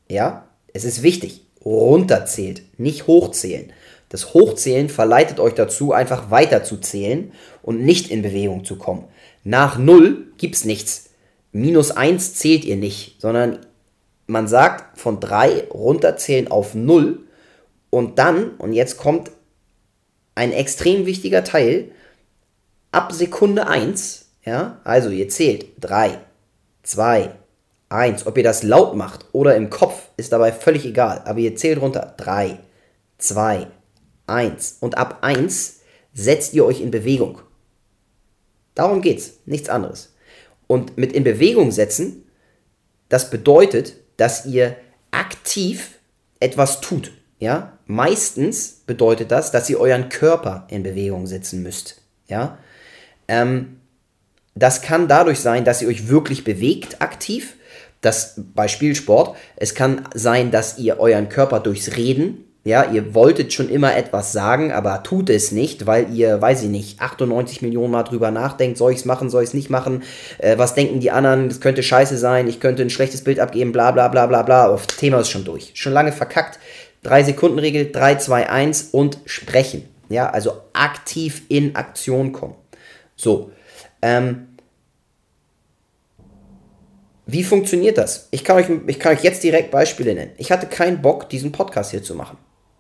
ja, 0.09 0.49
es 0.73 0.85
ist 0.85 1.03
wichtig, 1.03 1.47
runterzählt, 1.65 2.63
nicht 2.79 3.07
hochzählen. 3.07 3.73
Das 4.09 4.35
Hochzählen 4.35 4.89
verleitet 4.89 5.41
euch 5.41 5.55
dazu, 5.55 5.93
einfach 5.93 6.31
weiter 6.31 6.65
zu 6.65 6.77
zählen 6.77 7.33
und 7.63 7.83
nicht 7.83 8.11
in 8.11 8.23
Bewegung 8.23 8.65
zu 8.65 8.77
kommen. 8.77 9.05
Nach 9.45 9.79
0 9.79 10.33
gibt 10.37 10.55
es 10.55 10.65
nichts. 10.65 11.11
Minus 11.51 11.91
1 11.91 12.35
zählt 12.35 12.65
ihr 12.65 12.77
nicht, 12.77 13.21
sondern 13.21 13.61
man 14.27 14.49
sagt 14.49 14.99
von 14.99 15.21
3 15.21 15.69
runterzählen 15.71 16.51
auf 16.51 16.75
0 16.75 17.21
und 17.91 18.19
dann, 18.19 18.53
und 18.57 18.73
jetzt 18.73 18.97
kommt 18.97 19.31
ein 20.35 20.53
extrem 20.53 21.07
wichtiger 21.07 21.45
Teil, 21.45 21.91
ab 22.91 23.13
Sekunde 23.13 23.67
1, 23.67 24.27
ja, 24.45 24.81
also 24.85 25.11
ihr 25.11 25.29
zählt 25.29 25.67
3, 25.81 26.19
2, 26.83 27.31
1. 27.93 28.27
Ob 28.27 28.37
ihr 28.37 28.45
das 28.45 28.63
laut 28.63 28.97
macht 28.97 29.27
oder 29.33 29.57
im 29.57 29.71
Kopf, 29.71 30.11
ist 30.17 30.33
dabei 30.33 30.53
völlig 30.53 30.85
egal. 30.85 31.23
Aber 31.25 31.39
ihr 31.39 31.57
zählt 31.57 31.81
runter. 31.81 32.15
3, 32.17 32.59
2, 33.19 33.67
1. 34.27 34.79
Und 34.81 34.99
ab 34.99 35.19
1 35.23 35.81
setzt 36.13 36.55
ihr 36.55 36.65
euch 36.65 36.81
in 36.81 36.91
Bewegung. 36.91 37.41
Darum 38.75 39.03
geht's, 39.03 39.35
nichts 39.45 39.69
anderes. 39.69 40.15
Und 40.67 40.97
mit 40.97 41.13
in 41.13 41.25
Bewegung 41.25 41.71
setzen, 41.71 42.25
das 43.09 43.29
bedeutet, 43.29 43.95
dass 44.17 44.47
ihr 44.47 44.77
aktiv 45.11 45.99
etwas 46.41 46.81
tut. 46.81 47.13
Ja? 47.39 47.79
Meistens 47.87 48.83
bedeutet 48.87 49.31
das, 49.31 49.51
dass 49.51 49.69
ihr 49.69 49.79
euren 49.79 50.09
Körper 50.09 50.67
in 50.71 50.83
Bewegung 50.83 51.27
setzen 51.27 51.63
müsst. 51.63 52.01
Ja? 52.27 52.59
Ähm, 53.29 53.81
das 54.55 54.83
kann 54.83 55.09
dadurch 55.09 55.41
sein, 55.41 55.65
dass 55.65 55.83
ihr 55.83 55.89
euch 55.89 56.09
wirklich 56.09 56.45
bewegt 56.45 57.03
aktiv 57.03 57.57
das 58.03 58.35
bei 58.55 58.69
Spielsport, 58.69 59.37
es 59.57 59.75
kann 59.75 60.03
sein, 60.13 60.51
dass 60.51 60.79
ihr 60.79 61.01
euren 61.01 61.31
Körper 61.31 61.61
durchs 61.61 61.97
Reden 61.97 62.45
Ja, 62.65 62.93
ihr 62.93 63.13
wolltet 63.15 63.53
schon 63.53 63.69
immer 63.69 63.97
etwas 63.97 64.31
sagen, 64.31 64.71
aber 64.71 65.03
tut 65.03 65.31
es 65.31 65.51
nicht, 65.51 65.87
weil 65.87 66.15
ihr, 66.15 66.41
weiß 66.41 66.63
ich 66.63 66.69
nicht, 66.69 67.01
98 67.01 67.61
Millionen 67.61 67.91
Mal 67.91 68.05
drüber 68.05 68.31
nachdenkt, 68.31 68.79
soll 68.79 68.93
ich 68.93 68.99
es 68.99 69.05
machen, 69.05 69.31
soll 69.31 69.43
ich 69.43 69.49
es 69.49 69.55
nicht 69.55 69.69
machen, 69.69 70.05
äh, 70.39 70.59
was 70.59 70.75
denken 70.75 71.01
die 71.01 71.11
anderen, 71.11 71.49
das 71.49 71.61
könnte 71.61 71.83
scheiße 71.83 72.17
sein, 72.17 72.47
ich 72.47 72.61
könnte 72.61 72.83
ein 72.83 72.91
schlechtes 72.91 73.25
Bild 73.25 73.41
abgeben, 73.41 73.73
bla 73.73 73.91
bla 73.91 74.07
bla 74.07 74.27
bla 74.27 74.43
bla. 74.43 74.69
Das 74.69 74.87
Thema 74.87 75.21
ist 75.21 75.31
schon 75.31 75.45
durch. 75.45 75.73
Schon 75.75 75.93
lange 75.93 76.13
verkackt. 76.13 76.61
3 77.03 77.25
Sekunden 77.25 77.59
Regel, 77.59 77.91
3, 77.91 78.17
2, 78.17 78.49
1 78.49 78.91
und 78.93 79.19
sprechen. 79.27 79.89
Ja, 80.09 80.31
also 80.31 80.53
aktiv 80.73 81.43
in 81.49 81.75
Aktion 81.75 82.31
kommen. 82.31 82.55
So. 83.17 83.51
Ähm, 84.03 84.52
wie 87.27 87.45
funktioniert 87.45 87.99
das? 87.99 88.29
Ich 88.31 88.45
kann, 88.45 88.57
euch, 88.57 88.67
ich 88.87 88.99
kann 88.99 89.17
euch 89.17 89.23
jetzt 89.23 89.43
direkt 89.45 89.71
Beispiele 89.71 90.15
nennen. 90.15 90.33
Ich 90.39 90.51
hatte 90.51 90.67
keinen 90.67 91.03
Bock, 91.03 91.29
diesen 91.29 91.53
Podcast 91.53 91.93
hier 91.93 92.03
zu 92.03 92.15
machen. 92.15 92.37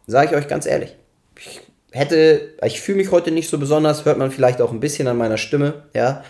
Sage 0.06 0.30
ich 0.30 0.36
euch 0.36 0.48
ganz 0.48 0.66
ehrlich. 0.66 0.96
Ich 1.38 1.60
hätte, 1.92 2.54
ich 2.64 2.80
fühle 2.80 2.98
mich 2.98 3.10
heute 3.10 3.30
nicht 3.30 3.48
so 3.48 3.58
besonders, 3.58 4.04
hört 4.04 4.18
man 4.18 4.30
vielleicht 4.30 4.60
auch 4.60 4.72
ein 4.72 4.80
bisschen 4.80 5.06
an 5.06 5.16
meiner 5.16 5.38
Stimme, 5.38 5.84
ja. 5.94 6.24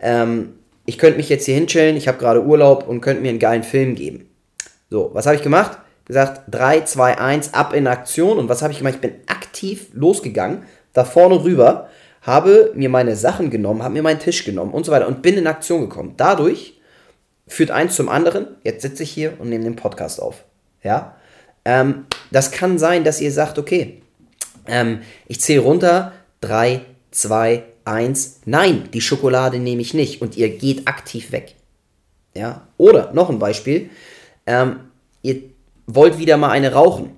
Ähm, 0.00 0.54
ich 0.86 0.96
könnte 0.96 1.18
mich 1.18 1.28
jetzt 1.28 1.44
hier 1.44 1.54
hinchillen, 1.54 1.96
ich 1.96 2.08
habe 2.08 2.18
gerade 2.18 2.42
Urlaub 2.42 2.88
und 2.88 3.02
könnte 3.02 3.20
mir 3.20 3.28
einen 3.28 3.38
geilen 3.38 3.62
Film 3.62 3.94
geben. 3.94 4.30
So, 4.88 5.10
was 5.12 5.26
habe 5.26 5.36
ich 5.36 5.42
gemacht? 5.42 5.78
Gesagt, 6.06 6.42
3, 6.50 6.80
2, 6.82 7.18
1, 7.18 7.52
ab 7.52 7.74
in 7.74 7.86
Aktion. 7.86 8.38
Und 8.38 8.48
was 8.48 8.62
habe 8.62 8.72
ich 8.72 8.78
gemacht? 8.78 8.94
Ich 8.94 9.00
bin 9.02 9.16
aktiv 9.26 9.88
losgegangen, 9.92 10.62
da 10.94 11.04
vorne 11.04 11.44
rüber, 11.44 11.88
habe 12.22 12.72
mir 12.74 12.88
meine 12.88 13.16
Sachen 13.16 13.50
genommen, 13.50 13.82
habe 13.82 13.92
mir 13.92 14.02
meinen 14.02 14.18
Tisch 14.18 14.44
genommen 14.44 14.72
und 14.72 14.86
so 14.86 14.92
weiter 14.92 15.06
und 15.06 15.20
bin 15.20 15.36
in 15.36 15.46
Aktion 15.46 15.82
gekommen. 15.82 16.14
Dadurch 16.16 16.77
führt 17.48 17.70
eins 17.70 17.96
zum 17.96 18.08
anderen. 18.08 18.46
Jetzt 18.62 18.82
sitze 18.82 19.02
ich 19.02 19.10
hier 19.10 19.40
und 19.40 19.48
nehme 19.48 19.64
den 19.64 19.76
Podcast 19.76 20.22
auf. 20.22 20.44
Ja, 20.82 21.16
ähm, 21.64 22.06
das 22.30 22.50
kann 22.50 22.78
sein, 22.78 23.04
dass 23.04 23.20
ihr 23.20 23.32
sagt, 23.32 23.58
okay, 23.58 24.02
ähm, 24.66 25.00
ich 25.26 25.40
zähle 25.40 25.60
runter, 25.60 26.12
3, 26.40 26.82
2, 27.10 27.64
1, 27.84 28.40
nein, 28.44 28.88
die 28.92 29.00
Schokolade 29.00 29.58
nehme 29.58 29.82
ich 29.82 29.94
nicht 29.94 30.22
und 30.22 30.36
ihr 30.36 30.50
geht 30.50 30.86
aktiv 30.86 31.32
weg. 31.32 31.56
Ja, 32.34 32.68
oder 32.76 33.12
noch 33.12 33.30
ein 33.30 33.38
Beispiel, 33.38 33.90
ähm, 34.46 34.80
ihr 35.22 35.42
wollt 35.86 36.18
wieder 36.18 36.36
mal 36.36 36.50
eine 36.50 36.72
rauchen. 36.72 37.16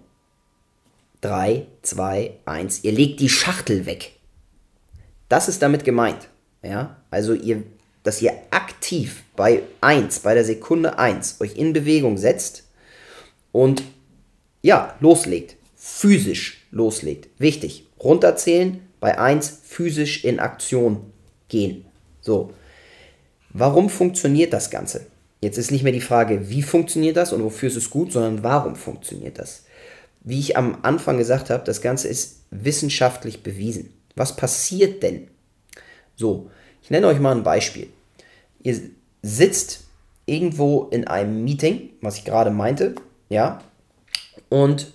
3, 1.21 1.67
2, 1.83 2.33
1, 2.47 2.85
ihr 2.85 2.93
legt 2.93 3.21
die 3.21 3.29
Schachtel 3.29 3.85
weg. 3.85 4.13
Das 5.29 5.49
ist 5.49 5.61
damit 5.61 5.85
gemeint. 5.85 6.29
Ja, 6.63 6.97
also 7.11 7.35
ihr, 7.35 7.63
dass 8.03 8.23
ihr 8.23 8.33
aktiv 8.51 9.25
bei 9.37 9.63
1, 9.81 10.21
bei 10.21 10.35
der 10.35 10.45
Sekunde 10.45 10.99
1 10.99 11.41
euch 11.41 11.57
in 11.57 11.73
Bewegung 11.73 12.17
setzt 12.19 12.65
und 13.53 13.83
ja, 14.63 14.95
loslegt. 15.01 15.57
Physisch 15.77 16.67
loslegt. 16.71 17.29
Wichtig. 17.39 17.87
Runterzählen, 18.03 18.81
bei 19.01 19.19
1 19.19 19.61
physisch 19.65 20.25
in 20.25 20.41
Aktion 20.41 21.13
gehen. 21.49 21.85
So. 22.21 22.53
Warum 23.53 23.91
funktioniert 23.91 24.53
das 24.53 24.71
Ganze? 24.71 25.07
Jetzt 25.43 25.59
ist 25.59 25.71
nicht 25.71 25.83
mehr 25.83 25.93
die 25.93 26.01
Frage, 26.01 26.51
wie 26.51 26.63
funktioniert 26.63 27.17
das 27.17 27.33
und 27.33 27.43
wofür 27.43 27.69
ist 27.69 27.77
es 27.77 27.91
gut, 27.91 28.13
sondern 28.13 28.43
warum 28.43 28.77
funktioniert 28.77 29.39
das? 29.39 29.65
Wie 30.21 30.39
ich 30.39 30.57
am 30.57 30.79
Anfang 30.83 31.17
gesagt 31.17 31.49
habe, 31.51 31.65
das 31.65 31.81
Ganze 31.81 32.09
ist 32.09 32.43
wissenschaftlich 32.51 33.43
bewiesen. 33.43 33.95
Was 34.17 34.37
passiert 34.37 35.03
denn? 35.03 35.29
So, 36.15 36.51
ich 36.91 36.93
nenne 36.93 37.07
euch 37.07 37.21
mal 37.21 37.37
ein 37.37 37.45
Beispiel. 37.45 37.89
Ihr 38.65 38.77
sitzt 39.23 39.85
irgendwo 40.27 40.89
in 40.91 41.07
einem 41.07 41.45
Meeting, 41.45 41.91
was 42.01 42.17
ich 42.17 42.25
gerade 42.25 42.51
meinte, 42.51 42.97
ja, 43.29 43.61
und 44.49 44.93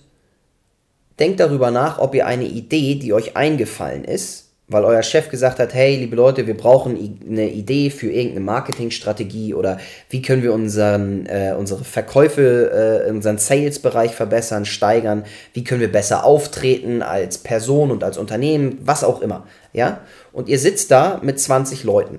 denkt 1.18 1.40
darüber 1.40 1.70
nach, 1.70 1.98
ob 1.98 2.14
ihr 2.14 2.26
eine 2.26 2.44
Idee, 2.44 2.96
die 2.96 3.14
euch 3.14 3.34
eingefallen 3.34 4.04
ist, 4.04 4.45
weil 4.68 4.84
euer 4.84 5.02
Chef 5.02 5.28
gesagt 5.28 5.60
hat, 5.60 5.74
hey, 5.74 5.96
liebe 5.96 6.16
Leute, 6.16 6.46
wir 6.46 6.56
brauchen 6.56 7.20
eine 7.28 7.50
Idee 7.50 7.90
für 7.90 8.10
irgendeine 8.10 8.44
Marketingstrategie 8.44 9.54
oder 9.54 9.78
wie 10.10 10.22
können 10.22 10.42
wir 10.42 10.52
unseren, 10.52 11.26
äh, 11.26 11.54
unsere 11.56 11.84
Verkäufe, 11.84 13.04
äh, 13.06 13.10
unseren 13.10 13.38
Sales-Bereich 13.38 14.14
verbessern, 14.14 14.64
steigern, 14.64 15.24
wie 15.52 15.62
können 15.62 15.80
wir 15.80 15.92
besser 15.92 16.24
auftreten 16.24 17.02
als 17.02 17.38
Person 17.38 17.92
und 17.92 18.02
als 18.02 18.18
Unternehmen, 18.18 18.78
was 18.82 19.04
auch 19.04 19.22
immer, 19.22 19.46
ja? 19.72 20.00
Und 20.32 20.48
ihr 20.48 20.58
sitzt 20.58 20.90
da 20.90 21.20
mit 21.22 21.38
20 21.38 21.84
Leuten, 21.84 22.18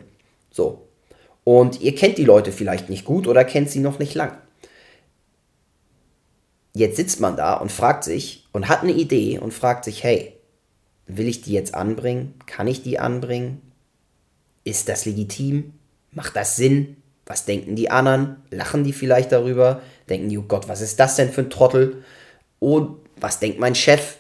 so. 0.49 0.87
Und 1.43 1.81
ihr 1.81 1.95
kennt 1.95 2.17
die 2.17 2.25
Leute 2.25 2.51
vielleicht 2.51 2.89
nicht 2.89 3.05
gut 3.05 3.27
oder 3.27 3.43
kennt 3.43 3.69
sie 3.69 3.79
noch 3.79 3.99
nicht 3.99 4.15
lang. 4.15 4.37
Jetzt 6.73 6.97
sitzt 6.97 7.19
man 7.19 7.35
da 7.35 7.55
und 7.55 7.71
fragt 7.71 8.03
sich 8.03 8.47
und 8.53 8.69
hat 8.69 8.83
eine 8.83 8.91
Idee 8.91 9.39
und 9.39 9.53
fragt 9.53 9.83
sich, 9.83 10.03
hey, 10.03 10.36
will 11.07 11.27
ich 11.27 11.41
die 11.41 11.53
jetzt 11.53 11.73
anbringen? 11.73 12.33
Kann 12.45 12.67
ich 12.67 12.83
die 12.83 12.99
anbringen? 12.99 13.61
Ist 14.63 14.89
das 14.89 15.05
legitim? 15.05 15.73
Macht 16.11 16.35
das 16.35 16.55
Sinn? 16.55 16.97
Was 17.25 17.45
denken 17.45 17.75
die 17.75 17.89
anderen? 17.89 18.37
Lachen 18.51 18.83
die 18.83 18.93
vielleicht 18.93 19.31
darüber? 19.31 19.81
Denken 20.09 20.29
die, 20.29 20.37
oh 20.37 20.45
Gott, 20.47 20.67
was 20.67 20.81
ist 20.81 20.99
das 20.99 21.15
denn 21.15 21.31
für 21.31 21.41
ein 21.41 21.49
Trottel? 21.49 22.03
Und 22.59 22.97
was 23.19 23.39
denkt 23.39 23.59
mein 23.59 23.75
Chef? 23.75 24.17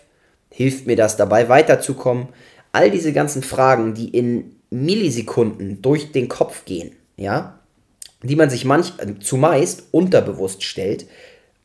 Hilft 0.49 0.87
mir 0.87 0.95
das 0.95 1.17
dabei 1.17 1.49
weiterzukommen? 1.49 2.29
All 2.71 2.91
diese 2.91 3.13
ganzen 3.13 3.43
Fragen, 3.43 3.93
die 3.93 4.09
in 4.09 4.55
Millisekunden 4.69 5.81
durch 5.81 6.11
den 6.11 6.27
Kopf 6.27 6.65
gehen, 6.65 6.95
ja, 7.15 7.59
die 8.23 8.35
man 8.35 8.49
sich 8.49 8.65
manch, 8.65 8.93
zumeist 9.21 9.85
unterbewusst 9.91 10.63
stellt, 10.63 11.05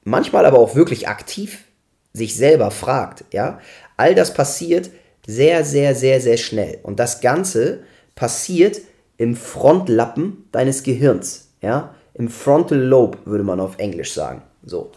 manchmal 0.04 0.46
aber 0.46 0.58
auch 0.58 0.74
wirklich 0.74 1.08
aktiv 1.08 1.64
sich 2.12 2.36
selber 2.36 2.70
fragt, 2.70 3.24
ja, 3.32 3.58
all 3.96 4.14
das 4.14 4.34
passiert 4.34 4.90
sehr, 5.26 5.64
sehr, 5.64 5.94
sehr, 5.94 6.20
sehr 6.20 6.36
schnell. 6.36 6.78
Und 6.82 6.98
das 6.98 7.20
Ganze 7.20 7.80
passiert 8.14 8.80
im 9.16 9.36
Frontlappen 9.36 10.48
deines 10.52 10.82
Gehirns, 10.82 11.48
ja, 11.60 11.94
im 12.14 12.28
Frontal 12.28 12.78
Lobe 12.78 13.18
würde 13.24 13.44
man 13.44 13.60
auf 13.60 13.78
Englisch 13.78 14.12
sagen. 14.12 14.42
So. 14.64 14.92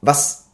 Was 0.00 0.46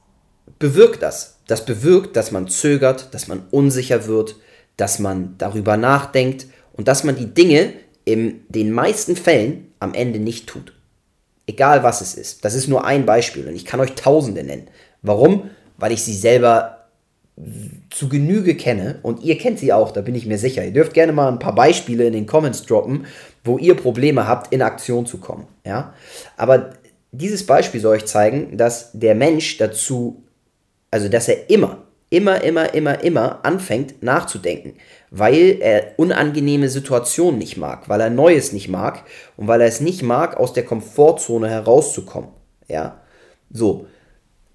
bewirkt 0.59 1.03
das? 1.03 1.39
Das 1.47 1.65
bewirkt, 1.65 2.17
dass 2.17 2.31
man 2.31 2.49
zögert, 2.49 3.15
dass 3.15 3.29
man 3.29 3.45
unsicher 3.51 4.07
wird, 4.07 4.37
dass 4.77 4.99
man 4.99 5.37
darüber 5.39 5.77
nachdenkt 5.77 6.47
und 6.73 6.89
dass 6.89 7.05
man 7.05 7.17
die 7.17 7.33
Dinge 7.33 7.75
in 8.05 8.45
den 8.49 8.73
meisten 8.73 9.17
Fällen 9.17 9.73
am 9.79 9.95
Ende 9.95 10.19
nicht 10.19 10.49
tut. 10.49 10.73
Egal 11.47 11.83
was 11.83 12.01
es 12.01 12.15
ist. 12.15 12.45
Das 12.45 12.55
ist 12.55 12.69
nur 12.69 12.85
ein 12.85 13.05
Beispiel 13.07 13.47
und 13.47 13.55
ich 13.55 13.65
kann 13.65 13.81
euch 13.81 13.95
Tausende 13.95 14.43
nennen. 14.43 14.69
Warum? 15.03 15.51
Weil 15.77 15.93
ich 15.93 16.03
sie 16.03 16.15
selber 16.15 16.82
zu 17.91 18.09
Genüge 18.09 18.55
kenne 18.55 18.99
und 19.03 19.23
ihr 19.23 19.39
kennt 19.39 19.59
sie 19.59 19.73
auch, 19.73 19.91
da 19.91 20.01
bin 20.01 20.15
ich 20.15 20.27
mir 20.27 20.39
sicher. 20.39 20.65
Ihr 20.65 20.73
dürft 20.73 20.95
gerne 20.95 21.13
mal 21.13 21.29
ein 21.29 21.39
paar 21.39 21.55
Beispiele 21.55 22.05
in 22.05 22.13
den 22.13 22.27
Comments 22.27 22.65
droppen, 22.65 23.07
wo 23.45 23.59
ihr 23.59 23.75
Probleme 23.75 24.27
habt, 24.27 24.53
in 24.53 24.63
Aktion 24.63 25.07
zu 25.07 25.19
kommen. 25.19 25.47
Ja? 25.65 25.95
Aber 26.37 26.71
dieses 27.11 27.45
Beispiel 27.45 27.81
soll 27.81 27.97
euch 27.97 28.07
zeigen, 28.07 28.57
dass 28.57 28.91
der 28.93 29.15
Mensch 29.15 29.59
dazu, 29.59 30.23
also 30.91 31.09
dass 31.09 31.29
er 31.29 31.51
immer, 31.51 31.79
immer, 32.11 32.43
immer, 32.43 32.75
immer, 32.75 33.03
immer 33.03 33.45
anfängt 33.45 34.03
nachzudenken, 34.03 34.75
weil 35.11 35.59
er 35.61 35.95
unangenehme 35.97 36.69
Situationen 36.69 37.39
nicht 37.39 37.57
mag, 37.57 37.89
weil 37.89 38.01
er 38.01 38.11
Neues 38.11 38.53
nicht 38.53 38.69
mag 38.69 39.05
und 39.37 39.49
weil 39.49 39.61
er 39.61 39.67
es 39.67 39.81
nicht 39.81 40.03
mag, 40.03 40.37
aus 40.37 40.53
der 40.53 40.65
Komfortzone 40.65 41.49
herauszukommen. 41.49 42.31
Ja, 42.69 43.01
so. 43.51 43.87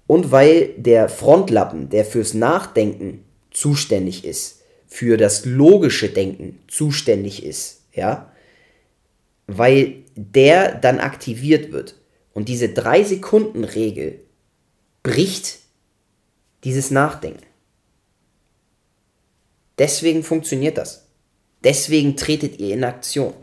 Und 0.08 0.32
weil 0.32 0.70
der 0.78 1.08
Frontlappen, 1.08 1.90
der 1.90 2.04
fürs 2.04 2.34
Nachdenken 2.34 3.24
zuständig 3.50 4.24
ist, 4.24 4.62
für 4.86 5.18
das 5.18 5.44
logische 5.44 6.08
Denken 6.08 6.58
zuständig 6.66 7.44
ist, 7.44 7.82
ja, 7.92 8.32
weil 9.46 9.96
der 10.16 10.74
dann 10.74 10.98
aktiviert 10.98 11.72
wird. 11.72 11.94
Und 12.32 12.48
diese 12.48 12.66
3-Sekunden-Regel 12.66 14.20
bricht 15.02 15.58
dieses 16.64 16.90
Nachdenken. 16.90 17.44
Deswegen 19.78 20.22
funktioniert 20.22 20.78
das. 20.78 21.06
Deswegen 21.62 22.16
tretet 22.16 22.58
ihr 22.60 22.72
in 22.72 22.84
Aktion. 22.84 23.34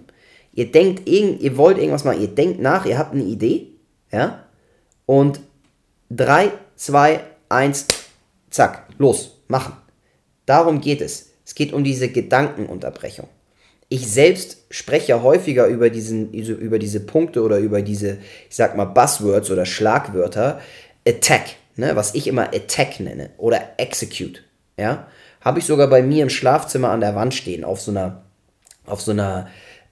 Ihr 0.53 0.72
denkt, 0.72 1.07
ihr 1.07 1.57
wollt 1.57 1.77
irgendwas 1.77 2.05
machen, 2.05 2.22
ihr 2.22 2.29
denkt 2.29 2.60
nach, 2.60 2.88
ihr 2.88 2.98
habt 2.98 3.13
eine 3.13 3.25
Idee, 3.25 3.67
ja, 4.12 4.48
und 5.05 5.41
3, 6.09 6.51
2, 6.75 7.19
1, 7.50 7.85
zack, 8.50 8.88
los, 8.97 9.41
machen. 9.47 9.74
Darum 10.45 10.81
geht 10.81 11.01
es. 11.01 11.31
Es 11.45 11.55
geht 11.55 11.74
um 11.74 11.83
diese 11.83 12.09
Gedankenunterbrechung. 12.09 13.27
Ich 13.88 14.07
selbst 14.07 14.57
spreche 14.71 15.21
häufiger 15.21 15.67
über, 15.67 15.89
diesen, 15.89 16.33
über 16.33 16.79
diese 16.79 17.00
Punkte 17.00 17.43
oder 17.43 17.59
über 17.59 17.81
diese, 17.81 18.17
ich 18.50 18.55
sag 18.55 18.75
mal, 18.75 18.85
Buzzwords 18.85 19.51
oder 19.51 19.65
Schlagwörter. 19.65 20.59
Attack, 21.07 21.55
ne, 21.75 21.95
was 21.95 22.15
ich 22.15 22.27
immer 22.27 22.53
Attack 22.53 23.00
nenne, 23.00 23.29
oder 23.38 23.62
Execute. 23.77 24.43
Ja, 24.77 25.07
habe 25.39 25.59
ich 25.59 25.65
sogar 25.65 25.88
bei 25.88 26.01
mir 26.01 26.24
im 26.24 26.29
Schlafzimmer 26.29 26.89
an 26.89 27.01
der 27.01 27.15
Wand 27.15 27.35
stehen, 27.35 27.63
auf 27.63 27.79
so 27.79 27.91
einer, 27.91 28.24
auf 28.88 29.01
so 29.01 29.12
einer 29.12 29.47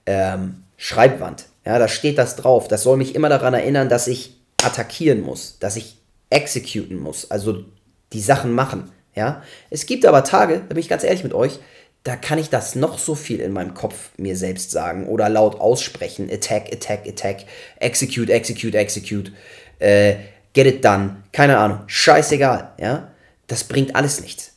ähm, 0.06 0.64
Schreibwand. 0.76 1.46
Ja, 1.64 1.78
da 1.78 1.86
steht 1.86 2.18
das 2.18 2.36
drauf. 2.36 2.66
Das 2.66 2.82
soll 2.82 2.96
mich 2.96 3.14
immer 3.14 3.28
daran 3.28 3.54
erinnern, 3.54 3.88
dass 3.88 4.08
ich 4.08 4.36
attackieren 4.62 5.22
muss, 5.22 5.58
dass 5.60 5.76
ich 5.76 5.98
executen 6.34 6.98
muss, 6.98 7.30
also 7.30 7.64
die 8.12 8.20
Sachen 8.20 8.52
machen. 8.52 8.90
Ja, 9.14 9.42
es 9.70 9.86
gibt 9.86 10.04
aber 10.06 10.24
Tage, 10.24 10.58
da 10.58 10.74
bin 10.74 10.78
ich 10.78 10.88
ganz 10.88 11.04
ehrlich 11.04 11.22
mit 11.22 11.34
euch, 11.34 11.60
da 12.02 12.16
kann 12.16 12.38
ich 12.38 12.50
das 12.50 12.74
noch 12.74 12.98
so 12.98 13.14
viel 13.14 13.38
in 13.38 13.52
meinem 13.52 13.72
Kopf 13.72 14.10
mir 14.18 14.36
selbst 14.36 14.72
sagen 14.72 15.06
oder 15.06 15.28
laut 15.28 15.60
aussprechen. 15.60 16.28
Attack, 16.30 16.72
attack, 16.72 17.06
attack, 17.06 17.44
execute, 17.78 18.28
execute, 18.28 18.74
execute, 18.74 19.32
äh, 19.78 20.16
get 20.52 20.66
it 20.66 20.84
done, 20.84 21.22
keine 21.32 21.58
Ahnung, 21.58 21.80
scheißegal, 21.86 22.72
ja. 22.78 23.10
Das 23.46 23.64
bringt 23.64 23.94
alles 23.94 24.20
nichts. 24.20 24.52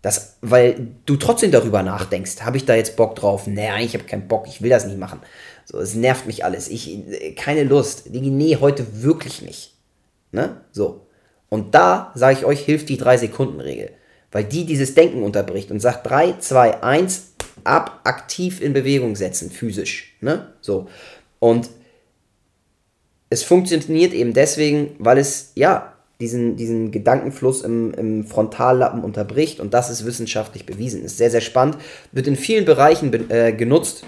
Das, 0.00 0.38
weil 0.40 0.88
du 1.06 1.16
trotzdem 1.16 1.52
darüber 1.52 1.82
nachdenkst, 1.82 2.40
habe 2.42 2.56
ich 2.56 2.64
da 2.64 2.74
jetzt 2.74 2.96
Bock 2.96 3.14
drauf? 3.14 3.46
Nee, 3.46 3.68
eigentlich 3.68 3.94
habe 3.94 4.04
ich 4.04 4.10
keinen 4.10 4.26
Bock, 4.26 4.46
ich 4.48 4.62
will 4.62 4.70
das 4.70 4.86
nicht 4.86 4.98
machen. 4.98 5.20
So, 5.64 5.78
es 5.78 5.94
nervt 5.94 6.26
mich 6.26 6.44
alles. 6.44 6.68
Ich, 6.68 7.36
keine 7.36 7.64
Lust. 7.64 8.10
Nee, 8.10 8.56
heute 8.60 9.02
wirklich 9.02 9.42
nicht. 9.42 9.71
Ne? 10.32 10.62
So. 10.72 11.06
Und 11.48 11.74
da, 11.74 12.12
sage 12.14 12.38
ich 12.38 12.44
euch, 12.44 12.60
hilft 12.60 12.88
die 12.88 12.98
3-Sekunden-Regel 12.98 13.90
weil 14.32 14.44
die 14.44 14.64
dieses 14.64 14.94
Denken 14.94 15.22
unterbricht 15.22 15.70
und 15.70 15.80
sagt 15.80 16.08
3, 16.08 16.38
2, 16.38 16.82
1, 16.82 17.34
ab, 17.64 18.00
aktiv 18.04 18.60
in 18.60 18.72
Bewegung 18.72 19.14
setzen, 19.14 19.50
physisch. 19.50 20.16
Ne? 20.20 20.48
So. 20.62 20.88
Und 21.38 21.68
es 23.28 23.42
funktioniert 23.44 24.12
eben 24.14 24.32
deswegen, 24.32 24.96
weil 24.98 25.18
es, 25.18 25.52
ja, 25.54 25.92
diesen, 26.18 26.56
diesen 26.56 26.92
Gedankenfluss 26.92 27.62
im, 27.62 27.92
im 27.94 28.26
Frontallappen 28.26 29.02
unterbricht 29.02 29.60
und 29.60 29.74
das 29.74 29.90
ist 29.90 30.06
wissenschaftlich 30.06 30.66
bewiesen. 30.66 31.04
Ist 31.04 31.18
sehr, 31.18 31.30
sehr 31.30 31.40
spannend, 31.40 31.78
wird 32.12 32.26
in 32.26 32.36
vielen 32.36 32.64
Bereichen 32.64 33.30
äh, 33.30 33.52
genutzt, 33.52 34.04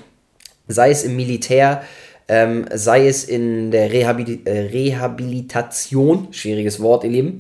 sei 0.69 0.91
es 0.91 1.03
im 1.03 1.17
Militär, 1.17 1.83
ähm, 2.29 2.67
sei 2.73 3.07
es 3.07 3.25
in 3.25 3.71
der 3.71 3.93
Rehabil 3.93 4.41
äh, 4.45 4.61
Rehabilitation, 4.61 6.29
schwieriges 6.31 6.81
Wort, 6.81 7.05
ihr 7.05 7.11
Lieben, 7.11 7.37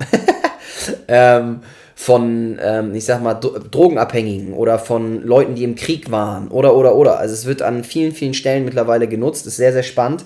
ähm, 1.08 1.60
von, 1.94 2.58
ähm, 2.60 2.94
ich 2.94 3.04
sag 3.04 3.22
mal, 3.22 3.34
Drogenabhängigen 3.34 4.52
oder 4.52 4.78
von 4.78 5.22
Leuten, 5.22 5.54
die 5.54 5.64
im 5.64 5.76
Krieg 5.76 6.10
waren 6.10 6.48
oder, 6.48 6.74
oder, 6.76 6.96
oder. 6.96 7.18
Also 7.18 7.34
es 7.34 7.46
wird 7.46 7.62
an 7.62 7.84
vielen, 7.84 8.12
vielen 8.12 8.34
Stellen 8.34 8.64
mittlerweile 8.64 9.08
genutzt, 9.08 9.46
ist 9.46 9.56
sehr, 9.56 9.72
sehr 9.72 9.84
spannend. 9.84 10.24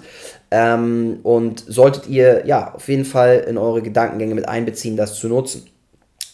Ähm, 0.50 1.20
und 1.22 1.62
solltet 1.68 2.08
ihr, 2.08 2.46
ja, 2.46 2.74
auf 2.74 2.88
jeden 2.88 3.04
Fall 3.04 3.44
in 3.48 3.58
eure 3.58 3.82
Gedankengänge 3.82 4.34
mit 4.34 4.48
einbeziehen, 4.48 4.96
das 4.96 5.14
zu 5.14 5.28
nutzen. 5.28 5.66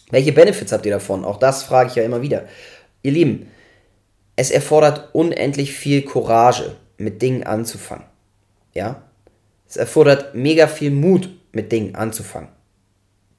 Welche 0.09 0.31
Benefits 0.31 0.71
habt 0.71 0.85
ihr 0.85 0.93
davon? 0.93 1.25
Auch 1.25 1.37
das 1.37 1.63
frage 1.63 1.89
ich 1.89 1.95
ja 1.95 2.03
immer 2.03 2.21
wieder. 2.21 2.43
Ihr 3.03 3.11
Lieben, 3.11 3.47
es 4.37 4.51
erfordert 4.51 5.09
unendlich 5.13 5.73
viel 5.73 6.03
Courage, 6.03 6.75
mit 6.97 7.21
Dingen 7.21 7.43
anzufangen. 7.43 8.05
Ja? 8.75 9.03
Es 9.67 9.77
erfordert 9.77 10.35
mega 10.35 10.67
viel 10.67 10.91
Mut, 10.91 11.29
mit 11.51 11.71
Dingen 11.71 11.95
anzufangen. 11.95 12.49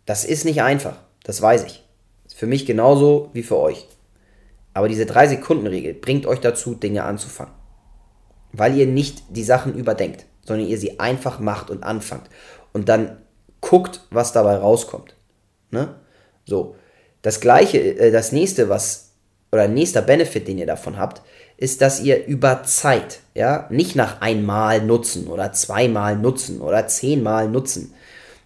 Das 0.07 0.25
ist 0.25 0.45
nicht 0.45 0.63
einfach, 0.63 0.97
das 1.23 1.41
weiß 1.41 1.65
ich. 1.65 1.85
Für 2.35 2.47
mich 2.47 2.67
genauso 2.67 3.31
wie 3.35 3.43
für 3.43 3.59
euch. 3.59 3.87
Aber 4.75 4.89
diese 4.89 5.05
3-Sekunden-Regel 5.05 5.95
bringt 5.95 6.27
euch 6.27 6.41
dazu, 6.41 6.75
Dinge 6.75 7.05
anzufangen. 7.05 7.55
Weil 8.53 8.77
ihr 8.77 8.87
nicht 8.87 9.23
die 9.31 9.45
Sachen 9.45 9.75
überdenkt, 9.75 10.27
sondern 10.45 10.67
ihr 10.67 10.79
sie 10.79 10.99
einfach 10.99 11.39
macht 11.39 11.71
und 11.71 11.83
anfangt. 11.83 12.29
Und 12.73 12.89
dann 12.89 13.19
guckt, 13.61 14.01
was 14.11 14.33
dabei 14.33 14.57
rauskommt. 14.57 15.15
Ne? 15.71 15.95
So. 16.45 16.77
Das 17.23 17.41
gleiche, 17.41 17.79
äh, 17.79 18.11
das 18.11 18.33
nächste, 18.33 18.69
was, 18.69 19.13
oder 19.51 19.69
nächster 19.69 20.03
Benefit, 20.03 20.47
den 20.47 20.59
ihr 20.59 20.67
davon 20.67 20.99
habt, 20.99 21.23
ist, 21.57 21.81
dass 21.81 22.01
ihr 22.01 22.27
über 22.27 22.63
Zeit, 22.65 23.21
ja, 23.35 23.67
nicht 23.71 23.97
nach 23.97 24.21
einmal 24.21 24.83
nutzen 24.83 25.29
oder 25.29 25.53
zweimal 25.53 26.17
nutzen 26.17 26.61
oder 26.61 26.87
zehnmal 26.87 27.49
nutzen, 27.49 27.95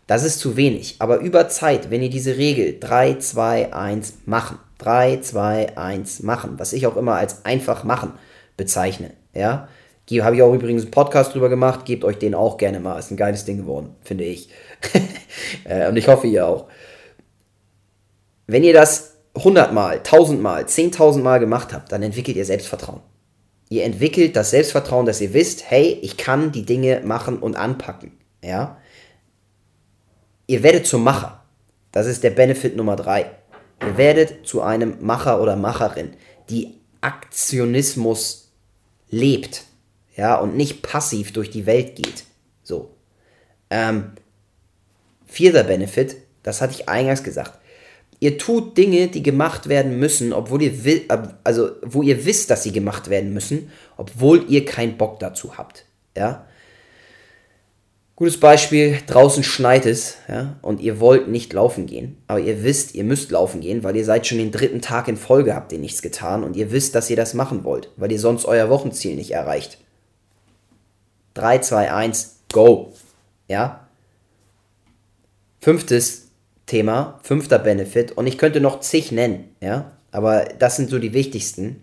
das 0.06 0.24
ist 0.24 0.40
zu 0.40 0.56
wenig. 0.56 0.96
Aber 0.98 1.18
über 1.18 1.48
Zeit, 1.48 1.90
wenn 1.90 2.02
ihr 2.02 2.10
diese 2.10 2.36
Regel 2.36 2.78
3, 2.78 3.18
2, 3.18 3.72
1 3.72 4.14
machen, 4.26 4.58
3, 4.78 5.20
2, 5.20 5.76
1 5.76 6.22
machen, 6.22 6.54
was 6.58 6.72
ich 6.72 6.86
auch 6.86 6.96
immer 6.96 7.14
als 7.14 7.44
einfach 7.44 7.84
machen 7.84 8.12
bezeichne, 8.56 9.12
ja, 9.34 9.68
habe 10.18 10.34
ich 10.34 10.42
auch 10.42 10.52
übrigens 10.52 10.82
einen 10.82 10.90
Podcast 10.90 11.34
drüber 11.34 11.48
gemacht, 11.48 11.84
gebt 11.84 12.04
euch 12.04 12.18
den 12.18 12.34
auch 12.34 12.56
gerne 12.56 12.80
mal. 12.80 12.98
Ist 12.98 13.12
ein 13.12 13.16
geiles 13.16 13.44
Ding 13.44 13.58
geworden, 13.58 13.94
finde 14.02 14.24
ich. 14.24 14.48
Äh, 15.64 15.88
und 15.88 15.96
ich 15.96 16.06
hoffe, 16.06 16.26
ihr 16.26 16.46
auch. 16.46 16.66
Wenn 18.46 18.62
ihr 18.62 18.72
das 18.72 19.16
100 19.34 19.72
Mal, 19.72 19.96
1000 19.98 20.40
Mal, 20.40 20.64
10.000 20.64 21.22
Mal 21.22 21.40
gemacht 21.40 21.72
habt, 21.72 21.90
dann 21.90 22.02
entwickelt 22.02 22.36
ihr 22.36 22.44
Selbstvertrauen. 22.44 23.00
Ihr 23.70 23.84
entwickelt 23.84 24.34
das 24.34 24.50
Selbstvertrauen, 24.50 25.06
dass 25.06 25.20
ihr 25.20 25.32
wisst, 25.32 25.70
hey, 25.70 25.96
ich 26.02 26.16
kann 26.16 26.50
die 26.50 26.66
Dinge 26.66 27.02
machen 27.04 27.38
und 27.38 27.54
anpacken. 27.54 28.10
Ja? 28.42 28.78
Ihr 30.48 30.64
werdet 30.64 30.88
zum 30.88 31.04
Macher. 31.04 31.44
Das 31.92 32.06
ist 32.06 32.24
der 32.24 32.30
Benefit 32.30 32.76
Nummer 32.76 32.96
drei. 32.96 33.30
Ihr 33.80 33.96
werdet 33.96 34.44
zu 34.44 34.60
einem 34.60 34.96
Macher 35.00 35.40
oder 35.40 35.54
Macherin, 35.54 36.14
die 36.50 36.80
Aktionismus 37.00 38.50
lebt. 39.08 39.62
Ja, 40.16 40.34
und 40.34 40.56
nicht 40.56 40.82
passiv 40.82 41.32
durch 41.32 41.50
die 41.50 41.64
Welt 41.64 41.94
geht. 41.94 42.24
So. 42.64 42.90
Ähm, 43.70 44.12
vierter 45.26 45.62
Benefit, 45.62 46.16
das 46.42 46.60
hatte 46.60 46.74
ich 46.74 46.88
eingangs 46.88 47.22
gesagt. 47.22 47.59
Ihr 48.22 48.36
tut 48.36 48.76
Dinge, 48.76 49.08
die 49.08 49.22
gemacht 49.22 49.68
werden 49.70 49.98
müssen, 49.98 50.34
obwohl 50.34 50.60
ihr 50.60 50.84
will, 50.84 51.06
also 51.42 51.70
wo 51.82 52.02
ihr 52.02 52.26
wisst, 52.26 52.50
dass 52.50 52.62
sie 52.62 52.70
gemacht 52.70 53.08
werden 53.08 53.32
müssen, 53.32 53.70
obwohl 53.96 54.44
ihr 54.48 54.66
keinen 54.66 54.98
Bock 54.98 55.18
dazu 55.20 55.56
habt. 55.56 55.86
Ja? 56.14 56.46
Gutes 58.16 58.38
Beispiel, 58.38 58.98
draußen 59.06 59.42
schneit 59.42 59.86
es, 59.86 60.18
ja, 60.28 60.58
und 60.60 60.82
ihr 60.82 61.00
wollt 61.00 61.28
nicht 61.28 61.54
laufen 61.54 61.86
gehen, 61.86 62.18
aber 62.26 62.40
ihr 62.40 62.62
wisst, 62.62 62.94
ihr 62.94 63.04
müsst 63.04 63.30
laufen 63.30 63.62
gehen, 63.62 63.82
weil 63.82 63.96
ihr 63.96 64.04
seid 64.04 64.26
schon 64.26 64.36
den 64.36 64.52
dritten 64.52 64.82
Tag 64.82 65.08
in 65.08 65.16
Folge, 65.16 65.54
habt 65.54 65.72
ihr 65.72 65.78
nichts 65.78 66.02
getan 66.02 66.44
und 66.44 66.54
ihr 66.54 66.70
wisst, 66.70 66.94
dass 66.94 67.08
ihr 67.08 67.16
das 67.16 67.32
machen 67.32 67.64
wollt, 67.64 67.88
weil 67.96 68.12
ihr 68.12 68.20
sonst 68.20 68.44
euer 68.44 68.68
Wochenziel 68.68 69.14
nicht 69.14 69.30
erreicht. 69.30 69.78
3, 71.32 71.60
2, 71.60 71.90
1, 71.90 72.40
go. 72.52 72.92
Ja? 73.48 73.88
Fünftes 75.62 76.29
Thema, 76.70 77.18
fünfter 77.22 77.58
Benefit, 77.58 78.12
und 78.12 78.26
ich 78.26 78.38
könnte 78.38 78.60
noch 78.60 78.80
zig 78.80 79.12
nennen, 79.12 79.44
ja, 79.60 79.92
aber 80.12 80.44
das 80.58 80.76
sind 80.76 80.90
so 80.90 80.98
die 80.98 81.12
wichtigsten, 81.12 81.82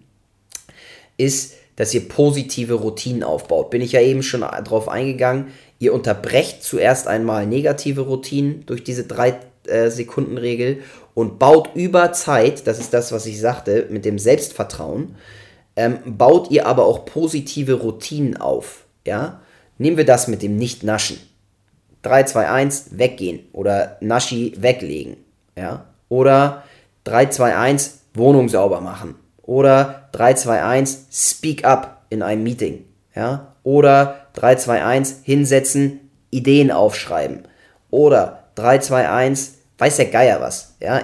ist, 1.18 1.56
dass 1.76 1.94
ihr 1.94 2.08
positive 2.08 2.74
Routinen 2.74 3.24
aufbaut. 3.24 3.70
Bin 3.70 3.82
ich 3.82 3.92
ja 3.92 4.02
eben 4.02 4.24
schon 4.24 4.42
drauf 4.42 4.90
eingegangen 4.90 5.48
Ihr 5.80 5.94
unterbrecht 5.94 6.64
zuerst 6.64 7.08
einmal 7.08 7.46
negative 7.46 8.02
Routinen 8.02 8.66
durch 8.66 8.84
diese 8.84 9.04
3-Sekunden-Regel 9.04 10.78
äh, 10.78 10.82
und 11.14 11.38
baut 11.38 11.70
über 11.76 12.14
Zeit, 12.14 12.66
das 12.66 12.80
ist 12.80 12.94
das, 12.94 13.12
was 13.12 13.28
ich 13.28 13.40
sagte, 13.40 13.88
mit 13.90 14.04
dem 14.04 14.18
Selbstvertrauen, 14.18 15.16
ähm, 15.76 16.00
baut 16.18 16.50
ihr 16.50 16.66
aber 16.66 16.86
auch 16.86 17.06
positive 17.06 17.74
Routinen 17.74 18.38
auf. 18.38 18.86
Ja? 19.06 19.42
Nehmen 19.78 19.98
wir 19.98 20.06
das 20.06 20.28
mit 20.28 20.42
dem 20.42 20.56
Nicht-Naschen. 20.56 21.18
3, 22.08 22.24
2, 22.24 22.50
1, 22.50 22.86
weggehen 22.98 23.40
oder 23.52 23.98
Naschi 24.00 24.54
weglegen. 24.58 25.18
Ja? 25.58 25.86
Oder 26.08 26.64
3, 27.04 27.26
2, 27.26 27.56
1, 27.58 28.00
Wohnung 28.14 28.48
sauber 28.48 28.80
machen. 28.80 29.16
Oder 29.42 30.08
3, 30.14 30.34
2, 30.36 30.64
1, 30.64 31.08
speak 31.12 31.66
up 31.66 32.06
in 32.10 32.22
einem 32.22 32.44
Meeting. 32.44 32.86
Ja? 33.14 33.56
Oder 33.64 34.28
3, 34.34 34.56
2, 34.56 34.86
1, 34.86 35.20
hinsetzen, 35.24 36.00
Ideen 36.32 36.72
aufschreiben. 36.72 37.44
Oder 37.90 38.46
3, 38.56 38.78
2, 38.80 39.10
1, 39.10 39.56
weiß 39.78 39.98
der 39.98 40.06
Geier 40.06 40.40
was. 40.40 40.76
Ja? 40.80 41.02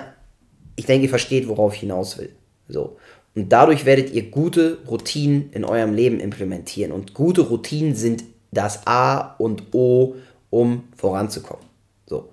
Ich 0.78 0.86
denke, 0.86 1.04
ihr 1.04 1.10
versteht, 1.10 1.50
worauf 1.50 1.74
ich 1.74 1.82
hinaus 1.82 2.18
will. 2.18 2.30
So. 2.70 2.98
Und 3.36 3.52
dadurch 3.52 3.84
werdet 3.84 4.13
ihr 4.13 4.32
gute 4.32 4.78
Routinen 4.88 5.52
in 5.52 5.66
eurem 5.66 5.94
Leben 5.94 6.22
implementieren. 6.22 6.94
Und 6.94 7.13
gute 7.13 7.42
Routinen 7.42 7.94
sind 7.94 8.24
das 8.52 8.88
A 8.88 9.36
und 9.38 9.74
O, 9.74 10.16
um 10.54 10.88
voranzukommen. 10.96 11.66
So. 12.06 12.32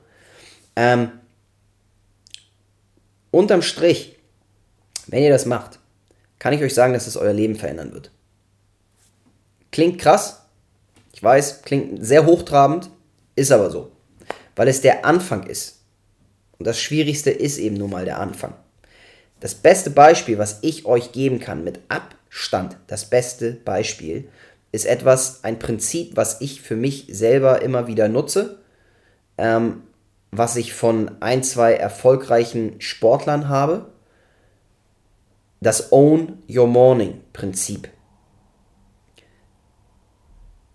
Ähm, 0.76 1.10
unterm 3.30 3.62
Strich, 3.62 4.16
wenn 5.06 5.22
ihr 5.22 5.30
das 5.30 5.46
macht, 5.46 5.78
kann 6.38 6.52
ich 6.52 6.62
euch 6.62 6.74
sagen, 6.74 6.92
dass 6.92 7.06
es 7.06 7.16
euer 7.16 7.32
Leben 7.32 7.56
verändern 7.56 7.92
wird. 7.92 8.10
Klingt 9.72 9.98
krass. 9.98 10.42
Ich 11.12 11.22
weiß, 11.22 11.62
klingt 11.62 12.04
sehr 12.04 12.26
hochtrabend, 12.26 12.90
ist 13.36 13.52
aber 13.52 13.70
so. 13.70 13.90
Weil 14.56 14.68
es 14.68 14.80
der 14.80 15.04
Anfang 15.04 15.46
ist. 15.46 15.80
Und 16.58 16.66
das 16.66 16.78
Schwierigste 16.78 17.30
ist 17.30 17.58
eben 17.58 17.76
nun 17.76 17.90
mal 17.90 18.04
der 18.04 18.20
Anfang. 18.20 18.54
Das 19.40 19.54
beste 19.54 19.90
Beispiel, 19.90 20.38
was 20.38 20.58
ich 20.60 20.84
euch 20.84 21.12
geben 21.12 21.40
kann, 21.40 21.64
mit 21.64 21.80
Abstand 21.88 22.76
das 22.86 23.08
beste 23.08 23.52
Beispiel, 23.52 24.28
ist 24.72 24.86
etwas, 24.86 25.42
ein 25.44 25.58
Prinzip, 25.58 26.16
was 26.16 26.40
ich 26.40 26.60
für 26.60 26.76
mich 26.76 27.06
selber 27.10 27.62
immer 27.62 27.86
wieder 27.86 28.08
nutze, 28.08 28.60
ähm, 29.38 29.82
was 30.30 30.56
ich 30.56 30.72
von 30.74 31.10
ein, 31.20 31.42
zwei 31.42 31.74
erfolgreichen 31.74 32.80
Sportlern 32.80 33.48
habe. 33.48 33.92
Das 35.60 35.92
Own 35.92 36.38
Your 36.48 36.68
Morning 36.68 37.20
Prinzip. 37.32 37.88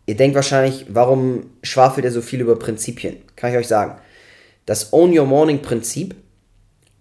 Ihr 0.05 0.15
denkt 0.15 0.35
wahrscheinlich, 0.35 0.85
warum 0.89 1.51
schwafelt 1.63 2.05
er 2.05 2.11
so 2.11 2.21
viel 2.21 2.41
über 2.41 2.59
Prinzipien? 2.59 3.17
Kann 3.35 3.51
ich 3.51 3.57
euch 3.57 3.67
sagen. 3.67 3.99
Das 4.65 4.93
Own 4.93 5.17
Your 5.17 5.25
Morning 5.25 5.61
Prinzip 5.61 6.15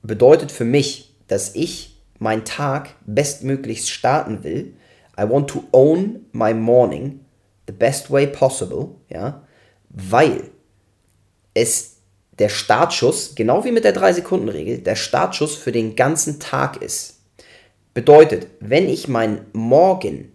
bedeutet 0.02 0.52
für 0.52 0.64
mich, 0.64 1.14
dass 1.28 1.54
ich 1.54 2.00
meinen 2.18 2.44
Tag 2.44 2.90
bestmöglichst 3.06 3.90
starten 3.90 4.44
will. 4.44 4.74
I 5.18 5.24
want 5.28 5.48
to 5.50 5.64
own 5.72 6.26
my 6.32 6.52
morning 6.54 7.20
the 7.66 7.72
best 7.72 8.10
way 8.10 8.26
possible, 8.26 8.96
ja, 9.08 9.44
weil 9.88 10.50
es 11.54 11.94
der 12.38 12.48
Startschuss, 12.48 13.34
genau 13.34 13.64
wie 13.64 13.72
mit 13.72 13.84
der 13.84 13.94
3-Sekunden-Regel, 13.94 14.78
der 14.78 14.96
Startschuss 14.96 15.54
für 15.54 15.72
den 15.72 15.94
ganzen 15.94 16.40
Tag 16.40 16.82
ist. 16.82 17.20
Bedeutet, 17.94 18.48
wenn 18.58 18.88
ich 18.88 19.06
meinen 19.06 19.46
Morgen, 19.52 20.32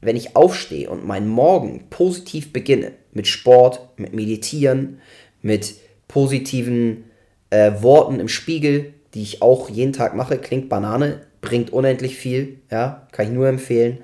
wenn 0.00 0.16
ich 0.16 0.36
aufstehe 0.36 0.88
und 0.88 1.04
meinen 1.04 1.26
Morgen 1.26 1.86
positiv 1.90 2.52
beginne, 2.52 2.92
mit 3.12 3.26
Sport, 3.26 3.80
mit 3.96 4.14
Meditieren, 4.14 5.00
mit 5.42 5.74
positiven 6.06 7.04
äh, 7.50 7.72
Worten 7.82 8.20
im 8.20 8.28
Spiegel, 8.28 8.94
die 9.14 9.22
ich 9.22 9.42
auch 9.42 9.68
jeden 9.68 9.92
Tag 9.92 10.14
mache, 10.14 10.38
klingt 10.38 10.68
Banane, 10.68 11.26
bringt 11.44 11.72
unendlich 11.72 12.16
viel, 12.16 12.60
ja, 12.70 13.06
kann 13.12 13.26
ich 13.26 13.32
nur 13.32 13.46
empfehlen. 13.46 13.98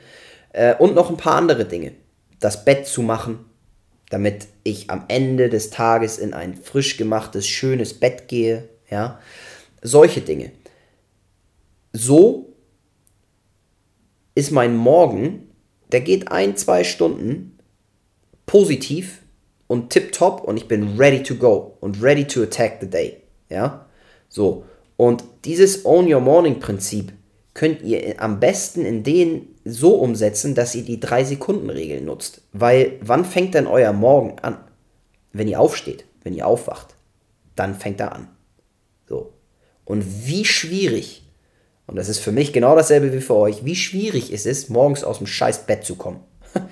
Äh, 0.53 0.74
und 0.76 0.94
noch 0.94 1.11
ein 1.11 1.16
paar 1.16 1.37
andere 1.37 1.64
Dinge. 1.64 1.92
Das 2.38 2.64
Bett 2.64 2.87
zu 2.87 3.03
machen, 3.03 3.44
damit 4.11 4.48
ich 4.62 4.90
am 4.90 5.05
Ende 5.09 5.48
des 5.48 5.70
Tages 5.70 6.18
in 6.18 6.35
ein 6.35 6.55
frisch 6.55 6.96
gemachtes, 6.96 7.48
schönes 7.48 7.94
Bett 7.94 8.29
gehe, 8.29 8.68
ja. 8.90 9.18
Solche 9.83 10.20
Dinge. 10.20 10.53
So 11.92 12.53
ist 14.35 14.50
mein 14.50 14.76
Morgen, 14.76 15.48
der 15.90 16.03
geht 16.03 16.31
ein, 16.31 16.57
zwei 16.57 16.85
Stunden 16.85 17.59
positiv 18.44 19.22
und 19.66 19.90
tipptopp 19.90 20.44
und 20.44 20.57
ich 20.57 20.68
bin 20.68 20.98
ready 20.98 21.22
to 21.22 21.37
go 21.37 21.76
und 21.81 22.03
ready 22.03 22.26
to 22.26 22.42
attack 22.42 22.79
the 22.81 22.90
day. 22.90 23.22
Ja, 23.48 23.87
so. 24.29 24.64
Und 24.96 25.24
dieses 25.46 25.87
Own 25.87 26.12
Your 26.12 26.20
Morning 26.20 26.61
Prinzip 26.61 27.12
könnt 27.60 27.82
ihr 27.82 28.22
am 28.22 28.40
besten 28.40 28.86
in 28.86 29.02
den 29.02 29.46
so 29.66 29.96
umsetzen, 29.96 30.54
dass 30.54 30.74
ihr 30.74 30.82
die 30.82 30.96
3-Sekunden-Regel 30.96 32.00
nutzt. 32.00 32.40
Weil 32.54 32.92
wann 33.02 33.26
fängt 33.26 33.52
denn 33.52 33.66
euer 33.66 33.92
Morgen 33.92 34.38
an? 34.40 34.56
Wenn 35.34 35.46
ihr 35.46 35.60
aufsteht, 35.60 36.06
wenn 36.22 36.32
ihr 36.32 36.46
aufwacht, 36.46 36.94
dann 37.56 37.74
fängt 37.74 38.00
er 38.00 38.14
an. 38.14 38.28
So. 39.06 39.34
Und 39.84 40.26
wie 40.26 40.46
schwierig, 40.46 41.22
und 41.86 41.96
das 41.96 42.08
ist 42.08 42.20
für 42.20 42.32
mich 42.32 42.54
genau 42.54 42.74
dasselbe 42.74 43.12
wie 43.12 43.20
für 43.20 43.36
euch, 43.36 43.62
wie 43.62 43.76
schwierig 43.76 44.32
ist 44.32 44.46
es, 44.46 44.70
morgens 44.70 45.04
aus 45.04 45.18
dem 45.18 45.26
scheiß 45.26 45.66
Bett 45.66 45.84
zu 45.84 45.96
kommen. 45.96 46.20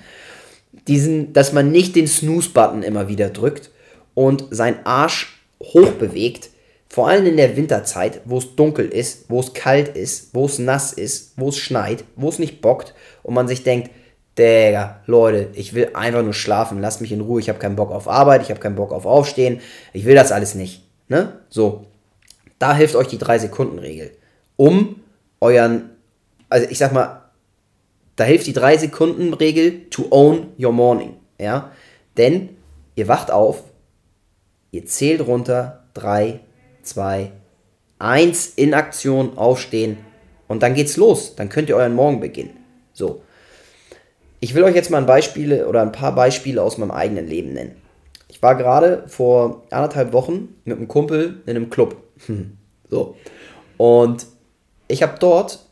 diesen, 0.89 1.35
dass 1.35 1.53
man 1.53 1.71
nicht 1.71 1.97
den 1.97 2.09
Snooze-Button 2.09 2.83
immer 2.83 3.09
wieder 3.09 3.29
drückt 3.29 3.71
und 4.15 4.47
sein 4.49 4.87
Arsch 4.87 5.39
hochbewegt, 5.63 6.49
vor 6.89 7.09
allem 7.09 7.27
in 7.27 7.37
der 7.37 7.57
Winterzeit, 7.57 8.23
wo 8.25 8.39
es 8.39 8.57
dunkel 8.57 8.89
ist, 8.89 9.29
wo 9.29 9.41
es 9.41 9.53
kalt 9.53 9.89
ist, 9.89 10.35
wo 10.35 10.47
es 10.47 10.59
nass 10.59 10.93
ist, 10.93 11.33
wo 11.37 11.51
es 11.51 11.59
schneit, 11.59 12.05
wo 12.17 12.29
es 12.29 12.39
nicht 12.39 12.61
bockt 12.61 12.95
und 13.23 13.35
man 13.35 13.49
sich 13.49 13.63
denkt, 13.63 13.91
Digga, 14.39 15.01
Leute, 15.07 15.49
ich 15.55 15.75
will 15.75 15.91
einfach 15.95 16.23
nur 16.23 16.33
schlafen, 16.33 16.81
lasst 16.81 17.01
mich 17.01 17.13
in 17.13 17.21
Ruhe, 17.21 17.41
ich 17.41 17.49
habe 17.49 17.59
keinen 17.59 17.77
Bock 17.77 17.91
auf 17.91 18.09
Arbeit, 18.09 18.43
ich 18.43 18.51
habe 18.51 18.61
keinen 18.61 18.77
Bock 18.77 18.93
auf 18.93 19.05
Aufstehen, 19.05 19.61
ich 19.93 20.05
will 20.05 20.15
das 20.15 20.33
alles 20.33 20.55
nicht. 20.55 20.85
Ne? 21.09 21.41
So, 21.49 21.87
da 22.59 22.75
hilft 22.75 22.95
euch 22.95 23.09
die 23.09 23.19
3-Sekunden-Regel, 23.19 24.13
um 24.57 25.03
euren, 25.41 25.91
also 26.49 26.69
ich 26.71 26.79
sag 26.79 26.93
mal, 26.93 27.23
da 28.17 28.25
hilft 28.25 28.47
die 28.47 28.55
3-Sekunden-Regel 28.55 29.91
to 29.91 30.07
own 30.11 30.49
your 30.59 30.73
morning. 30.73 31.17
Ja? 31.41 31.73
Denn 32.17 32.51
ihr 32.95 33.09
wacht 33.09 33.31
auf, 33.31 33.65
ihr 34.71 34.87
zählt 34.87 35.27
runter, 35.27 35.85
3, 35.95 36.41
2, 36.89 37.33
1 37.99 38.47
in 38.57 38.75
Aktion, 38.75 39.37
aufstehen 39.37 39.99
und 40.49 40.63
dann 40.63 40.75
geht's 40.75 40.97
los. 40.97 41.37
Dann 41.37 41.49
könnt 41.49 41.69
ihr 41.69 41.77
euren 41.77 41.95
Morgen 41.95 42.21
beginnen. 42.21 42.57
So. 42.93 43.23
Ich 44.41 44.55
will 44.55 44.63
euch 44.65 44.75
jetzt 44.75 44.91
mal 44.91 44.99
ein 44.99 45.07
Beispiel 45.07 45.65
oder 45.65 45.83
ein 45.83 45.93
paar 45.93 46.15
Beispiele 46.15 46.63
aus 46.63 46.79
meinem 46.79 46.93
eigenen 46.93 47.27
Leben 47.27 47.53
nennen. 47.53 47.77
Ich 48.29 48.43
war 48.43 48.57
gerade 48.57 49.05
vor 49.09 49.65
anderthalb 49.71 50.13
Wochen 50.13 50.55
mit 50.65 50.77
einem 50.77 50.89
Kumpel 50.89 51.43
in 51.47 51.57
einem 51.57 51.71
Club. 51.71 51.97
so. 52.89 53.17
Und 53.77 54.27
ich 54.87 55.03
habe 55.03 55.15
dort 55.19 55.67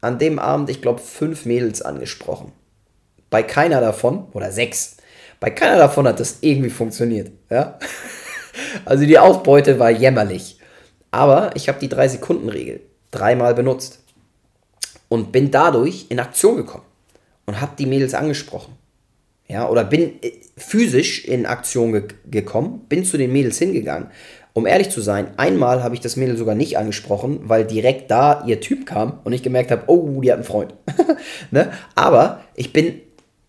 an 0.00 0.18
dem 0.18 0.38
Abend, 0.38 0.70
ich 0.70 0.80
glaube, 0.80 1.00
fünf 1.00 1.44
Mädels 1.44 1.82
angesprochen. 1.82 2.52
Bei 3.30 3.42
keiner 3.42 3.80
davon, 3.80 4.26
oder 4.32 4.52
sechs, 4.52 4.98
bei 5.40 5.50
keiner 5.50 5.76
davon 5.76 6.06
hat 6.06 6.20
das 6.20 6.38
irgendwie 6.40 6.70
funktioniert. 6.70 7.30
Ja? 7.50 7.78
Also 8.84 9.04
die 9.04 9.18
Ausbeute 9.18 9.78
war 9.78 9.90
jämmerlich. 9.90 10.58
Aber 11.10 11.50
ich 11.54 11.68
habe 11.68 11.80
die 11.80 11.88
3-Sekunden-Regel 11.88 12.80
dreimal 13.10 13.54
benutzt 13.54 14.00
und 15.08 15.32
bin 15.32 15.50
dadurch 15.50 16.06
in 16.10 16.20
Aktion 16.20 16.56
gekommen 16.56 16.84
und 17.46 17.60
habe 17.60 17.72
die 17.78 17.86
Mädels 17.86 18.14
angesprochen. 18.14 18.74
Ja, 19.48 19.68
oder 19.68 19.84
bin 19.84 20.22
äh, 20.22 20.32
physisch 20.58 21.24
in 21.24 21.46
Aktion 21.46 21.92
ge 21.92 22.02
gekommen, 22.30 22.84
bin 22.88 23.04
zu 23.04 23.16
den 23.16 23.32
Mädels 23.32 23.58
hingegangen, 23.58 24.10
um 24.52 24.66
ehrlich 24.66 24.90
zu 24.90 25.00
sein, 25.00 25.28
einmal 25.38 25.82
habe 25.82 25.94
ich 25.94 26.00
das 26.00 26.16
Mädel 26.16 26.36
sogar 26.36 26.54
nicht 26.54 26.76
angesprochen, 26.76 27.40
weil 27.44 27.64
direkt 27.64 28.10
da 28.10 28.44
ihr 28.44 28.60
Typ 28.60 28.84
kam 28.84 29.20
und 29.24 29.32
ich 29.32 29.42
gemerkt 29.42 29.70
habe, 29.70 29.84
oh, 29.86 30.20
die 30.20 30.30
hat 30.30 30.38
einen 30.38 30.44
Freund. 30.44 30.74
ne? 31.50 31.70
Aber 31.94 32.40
ich 32.54 32.72
bin 32.72 33.00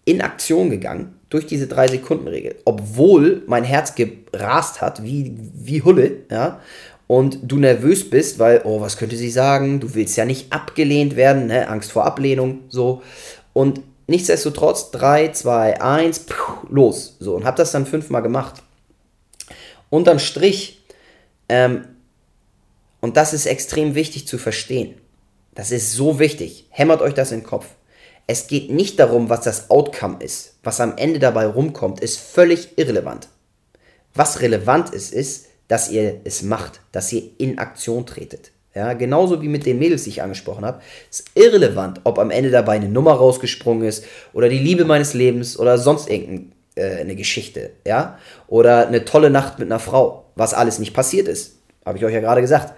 in 0.05 0.21
Aktion 0.21 0.69
gegangen 0.69 1.18
durch 1.29 1.45
diese 1.45 1.65
3-Sekunden-Regel, 1.65 2.55
obwohl 2.65 3.43
mein 3.47 3.63
Herz 3.63 3.93
gerast 3.95 4.81
hat, 4.81 5.03
wie, 5.03 5.35
wie 5.53 5.81
Hulle, 5.81 6.17
ja, 6.31 6.59
und 7.07 7.39
du 7.43 7.57
nervös 7.57 8.09
bist, 8.09 8.39
weil, 8.39 8.61
oh, 8.65 8.81
was 8.81 8.97
könnte 8.97 9.15
sie 9.15 9.31
sagen? 9.31 9.79
Du 9.79 9.95
willst 9.95 10.15
ja 10.15 10.25
nicht 10.25 10.53
abgelehnt 10.53 11.15
werden, 11.15 11.47
ne? 11.47 11.67
Angst 11.67 11.91
vor 11.91 12.05
Ablehnung, 12.05 12.59
so. 12.69 13.01
Und 13.53 13.81
nichtsdestotrotz, 14.07 14.91
3, 14.91 15.31
2, 15.31 15.81
1, 15.81 16.25
los. 16.69 17.17
So, 17.19 17.35
und 17.35 17.45
habe 17.45 17.57
das 17.57 17.71
dann 17.71 17.85
fünfmal 17.85 18.21
gemacht. 18.21 18.61
Unterm 19.89 20.19
Strich 20.19 20.79
ähm, 21.49 21.85
und 23.01 23.17
das 23.17 23.33
ist 23.33 23.45
extrem 23.45 23.95
wichtig 23.95 24.27
zu 24.27 24.37
verstehen. 24.37 24.95
Das 25.55 25.71
ist 25.71 25.93
so 25.93 26.19
wichtig. 26.19 26.67
Hämmert 26.69 27.01
euch 27.01 27.13
das 27.13 27.31
in 27.31 27.39
den 27.39 27.45
Kopf. 27.45 27.65
Es 28.31 28.45
geht 28.45 28.69
nicht 28.69 28.99
darum, 28.99 29.27
was 29.27 29.41
das 29.41 29.71
Outcome 29.71 30.17
ist. 30.19 30.59
Was 30.61 30.79
am 30.79 30.97
Ende 30.97 31.17
dabei 31.17 31.47
rumkommt, 31.47 31.99
ist 31.99 32.19
völlig 32.19 32.77
irrelevant. 32.77 33.27
Was 34.13 34.41
relevant 34.41 34.91
ist, 34.91 35.11
ist, 35.11 35.47
dass 35.67 35.89
ihr 35.89 36.21
es 36.25 36.43
macht, 36.43 36.81
dass 36.91 37.11
ihr 37.11 37.23
in 37.39 37.57
Aktion 37.57 38.05
tretet. 38.05 38.51
Ja, 38.75 38.93
genauso 38.93 39.41
wie 39.41 39.47
mit 39.47 39.65
den 39.65 39.79
Mädels, 39.79 40.03
die 40.03 40.11
ich 40.11 40.21
angesprochen 40.21 40.63
habe. 40.63 40.79
Ist 41.09 41.25
irrelevant, 41.33 42.01
ob 42.03 42.19
am 42.19 42.29
Ende 42.29 42.51
dabei 42.51 42.73
eine 42.73 42.87
Nummer 42.87 43.13
rausgesprungen 43.13 43.87
ist 43.87 44.05
oder 44.31 44.47
die 44.47 44.59
Liebe 44.59 44.85
meines 44.85 45.15
Lebens 45.15 45.57
oder 45.57 45.79
sonst 45.79 46.07
irgendeine 46.07 46.51
äh, 46.75 47.15
Geschichte. 47.15 47.71
Ja, 47.83 48.19
oder 48.47 48.87
eine 48.87 49.05
tolle 49.05 49.31
Nacht 49.31 49.57
mit 49.57 49.69
einer 49.69 49.79
Frau 49.79 50.29
was 50.35 50.53
alles 50.53 50.77
nicht 50.77 50.93
passiert 50.93 51.27
ist. 51.27 51.57
Habe 51.83 51.97
ich 51.97 52.05
euch 52.05 52.13
ja 52.13 52.19
gerade 52.19 52.41
gesagt. 52.41 52.75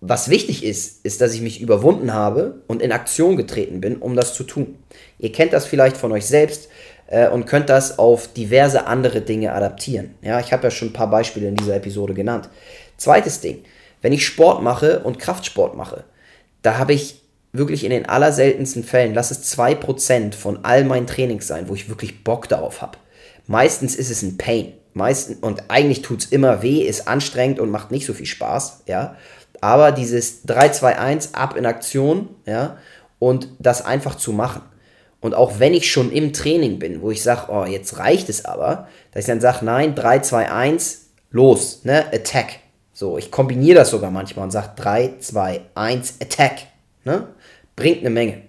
Was 0.00 0.28
wichtig 0.28 0.62
ist, 0.62 1.04
ist, 1.04 1.20
dass 1.20 1.34
ich 1.34 1.40
mich 1.40 1.60
überwunden 1.60 2.12
habe 2.12 2.62
und 2.66 2.82
in 2.82 2.92
Aktion 2.92 3.36
getreten 3.36 3.80
bin, 3.80 3.96
um 3.96 4.14
das 4.14 4.34
zu 4.34 4.44
tun. 4.44 4.76
Ihr 5.18 5.32
kennt 5.32 5.52
das 5.52 5.66
vielleicht 5.66 5.96
von 5.96 6.12
euch 6.12 6.26
selbst 6.26 6.68
äh, 7.06 7.28
und 7.28 7.46
könnt 7.46 7.70
das 7.70 7.98
auf 7.98 8.32
diverse 8.32 8.86
andere 8.86 9.22
Dinge 9.22 9.52
adaptieren. 9.52 10.14
Ja, 10.20 10.38
ich 10.38 10.52
habe 10.52 10.64
ja 10.64 10.70
schon 10.70 10.88
ein 10.88 10.92
paar 10.92 11.10
Beispiele 11.10 11.48
in 11.48 11.56
dieser 11.56 11.76
Episode 11.76 12.12
genannt. 12.12 12.50
Zweites 12.98 13.40
Ding, 13.40 13.64
wenn 14.02 14.12
ich 14.12 14.26
Sport 14.26 14.62
mache 14.62 15.00
und 15.00 15.18
Kraftsport 15.18 15.76
mache, 15.76 16.04
da 16.62 16.78
habe 16.78 16.92
ich 16.92 17.22
wirklich 17.52 17.84
in 17.84 17.90
den 17.90 18.06
allerseltensten 18.06 18.84
Fällen, 18.84 19.14
lass 19.14 19.30
es 19.30 19.56
2% 19.56 20.34
von 20.34 20.64
all 20.64 20.84
meinen 20.84 21.06
Trainings 21.06 21.46
sein, 21.46 21.68
wo 21.68 21.74
ich 21.74 21.88
wirklich 21.88 22.22
Bock 22.22 22.48
darauf 22.48 22.82
habe. 22.82 22.98
Meistens 23.46 23.94
ist 23.94 24.10
es 24.10 24.22
ein 24.22 24.36
Pain. 24.36 24.74
Meisten, 24.92 25.34
und 25.34 25.64
eigentlich 25.68 26.02
tut 26.02 26.20
es 26.20 26.32
immer 26.32 26.62
weh, 26.62 26.80
ist 26.80 27.06
anstrengend 27.06 27.60
und 27.60 27.70
macht 27.70 27.90
nicht 27.90 28.06
so 28.06 28.14
viel 28.14 28.26
Spaß, 28.26 28.84
ja. 28.86 29.16
Aber 29.62 29.92
dieses 29.92 30.46
3-2-1 30.46 31.34
ab 31.34 31.56
in 31.56 31.66
Aktion, 31.66 32.28
ja, 32.46 32.76
und 33.18 33.48
das 33.58 33.84
einfach 33.84 34.16
zu 34.16 34.32
machen. 34.32 34.62
Und 35.20 35.34
auch 35.34 35.58
wenn 35.58 35.74
ich 35.74 35.90
schon 35.90 36.12
im 36.12 36.32
Training 36.32 36.78
bin, 36.78 37.02
wo 37.02 37.10
ich 37.10 37.22
sage, 37.22 37.50
oh, 37.50 37.64
jetzt 37.64 37.98
reicht 37.98 38.28
es 38.28 38.44
aber, 38.44 38.88
dass 39.12 39.22
ich 39.22 39.26
dann 39.26 39.40
sage, 39.40 39.64
nein, 39.64 39.94
3, 39.94 40.20
2, 40.20 40.52
1, 40.52 41.06
los, 41.30 41.84
ne, 41.84 42.06
Attack. 42.12 42.60
So, 42.92 43.18
ich 43.18 43.30
kombiniere 43.30 43.76
das 43.76 43.90
sogar 43.90 44.10
manchmal 44.10 44.44
und 44.44 44.50
sage 44.50 44.70
3, 44.76 45.14
2, 45.20 45.60
1, 45.74 46.14
Attack. 46.22 46.58
Ne? 47.04 47.26
Bringt 47.74 48.00
eine 48.00 48.10
Menge. 48.10 48.42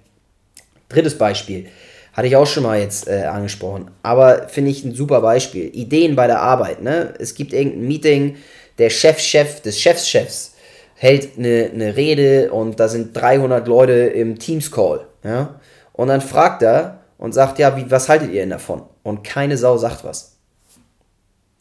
Drittes 0.89 1.17
Beispiel. 1.17 1.67
Hatte 2.13 2.27
ich 2.27 2.35
auch 2.35 2.47
schon 2.47 2.63
mal 2.63 2.79
jetzt 2.79 3.07
äh, 3.07 3.23
angesprochen. 3.23 3.91
Aber 4.03 4.47
finde 4.47 4.71
ich 4.71 4.83
ein 4.83 4.95
super 4.95 5.21
Beispiel. 5.21 5.69
Ideen 5.75 6.15
bei 6.15 6.27
der 6.27 6.41
Arbeit. 6.41 6.81
Ne? 6.81 7.13
Es 7.19 7.35
gibt 7.35 7.53
irgendein 7.53 7.87
Meeting, 7.87 8.37
der 8.77 8.89
Chefchef 8.89 9.61
des 9.61 9.79
Chefschefs 9.79 10.53
hält 10.97 11.37
eine, 11.37 11.69
eine 11.73 11.95
Rede 11.95 12.51
und 12.51 12.79
da 12.79 12.87
sind 12.87 13.15
300 13.15 13.67
Leute 13.67 13.93
im 13.93 14.39
Teams-Call. 14.39 15.07
Ja? 15.23 15.59
Und 15.93 16.07
dann 16.09 16.21
fragt 16.21 16.63
er 16.63 17.03
und 17.17 17.33
sagt, 17.33 17.59
ja, 17.59 17.77
wie, 17.77 17.89
was 17.89 18.09
haltet 18.09 18.31
ihr 18.31 18.41
denn 18.41 18.49
davon? 18.49 18.83
Und 19.03 19.23
keine 19.23 19.57
Sau 19.57 19.77
sagt 19.77 20.03
was. 20.03 20.37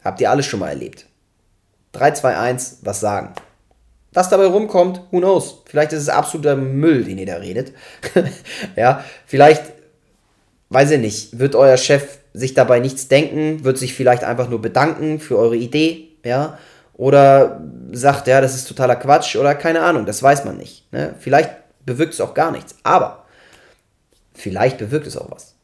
Habt 0.02 0.20
ihr 0.20 0.30
alles 0.30 0.46
schon 0.46 0.60
mal 0.60 0.68
erlebt. 0.68 1.06
3, 1.92 2.12
2, 2.12 2.36
1 2.36 2.78
was 2.82 3.00
sagen. 3.00 3.34
Was 4.12 4.30
dabei 4.30 4.46
rumkommt, 4.46 5.02
who 5.10 5.18
knows? 5.18 5.62
Vielleicht 5.66 5.92
ist 5.92 6.02
es 6.02 6.08
absoluter 6.08 6.56
Müll, 6.56 7.04
den 7.04 7.18
ihr 7.18 7.26
da 7.26 7.36
redet. 7.36 7.72
ja, 8.76 9.04
vielleicht, 9.26 9.62
weiß 10.70 10.92
ich 10.92 11.00
nicht, 11.00 11.38
wird 11.38 11.54
euer 11.54 11.76
Chef 11.76 12.18
sich 12.32 12.54
dabei 12.54 12.80
nichts 12.80 13.08
denken, 13.08 13.64
wird 13.64 13.76
sich 13.76 13.94
vielleicht 13.94 14.24
einfach 14.24 14.48
nur 14.48 14.62
bedanken 14.62 15.20
für 15.20 15.36
eure 15.36 15.56
Idee, 15.56 16.08
ja, 16.24 16.58
oder 16.96 17.60
sagt, 17.92 18.26
ja, 18.26 18.40
das 18.40 18.54
ist 18.54 18.66
totaler 18.68 18.96
Quatsch 18.96 19.36
oder 19.36 19.54
keine 19.54 19.82
Ahnung, 19.82 20.06
das 20.06 20.22
weiß 20.22 20.44
man 20.44 20.56
nicht. 20.56 20.90
Ne? 20.92 21.14
Vielleicht 21.18 21.50
bewirkt 21.84 22.14
es 22.14 22.20
auch 22.20 22.34
gar 22.34 22.50
nichts, 22.50 22.74
aber 22.82 23.24
vielleicht 24.34 24.78
bewirkt 24.78 25.06
es 25.06 25.16
auch 25.16 25.30
was. 25.30 25.54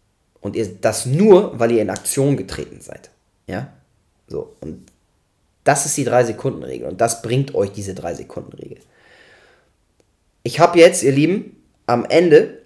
Und 0.40 0.56
ihr 0.56 0.68
das 0.80 1.06
nur, 1.06 1.58
weil 1.58 1.72
ihr 1.72 1.82
in 1.82 1.90
Aktion 1.90 2.36
getreten 2.36 2.80
seid. 2.80 3.10
Ja? 3.46 3.68
So, 4.28 4.56
und 4.60 4.86
das 5.64 5.86
ist 5.86 5.96
die 5.96 6.06
3-Sekunden-Regel 6.06 6.88
und 6.88 7.00
das 7.00 7.22
bringt 7.22 7.54
euch 7.54 7.72
diese 7.72 7.92
3-Sekunden-Regel. 7.92 8.78
Ich 10.42 10.60
habe 10.60 10.78
jetzt, 10.78 11.02
ihr 11.02 11.12
Lieben, 11.12 11.56
am 11.86 12.04
Ende 12.04 12.58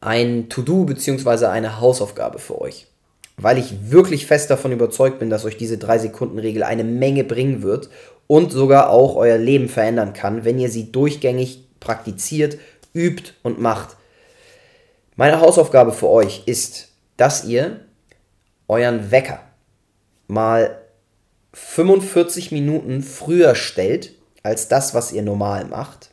ein 0.00 0.48
To-Do 0.48 0.84
bzw. 0.84 1.46
eine 1.46 1.80
Hausaufgabe 1.80 2.38
für 2.38 2.60
euch. 2.60 2.86
Weil 3.42 3.58
ich 3.58 3.90
wirklich 3.90 4.26
fest 4.26 4.50
davon 4.50 4.72
überzeugt 4.72 5.18
bin, 5.18 5.30
dass 5.30 5.44
euch 5.44 5.56
diese 5.56 5.76
3-Sekunden-Regel 5.76 6.62
eine 6.62 6.84
Menge 6.84 7.24
bringen 7.24 7.62
wird 7.62 7.90
und 8.26 8.52
sogar 8.52 8.90
auch 8.90 9.16
euer 9.16 9.38
Leben 9.38 9.68
verändern 9.68 10.12
kann, 10.12 10.44
wenn 10.44 10.58
ihr 10.58 10.70
sie 10.70 10.92
durchgängig 10.92 11.68
praktiziert, 11.80 12.58
übt 12.94 13.32
und 13.42 13.60
macht. 13.60 13.96
Meine 15.16 15.40
Hausaufgabe 15.40 15.92
für 15.92 16.08
euch 16.08 16.44
ist, 16.46 16.88
dass 17.16 17.44
ihr 17.44 17.80
euren 18.68 19.10
Wecker 19.10 19.40
mal 20.28 20.78
45 21.52 22.52
Minuten 22.52 23.02
früher 23.02 23.54
stellt 23.54 24.14
als 24.42 24.68
das, 24.68 24.94
was 24.94 25.12
ihr 25.12 25.22
normal 25.22 25.66
macht. 25.66 26.10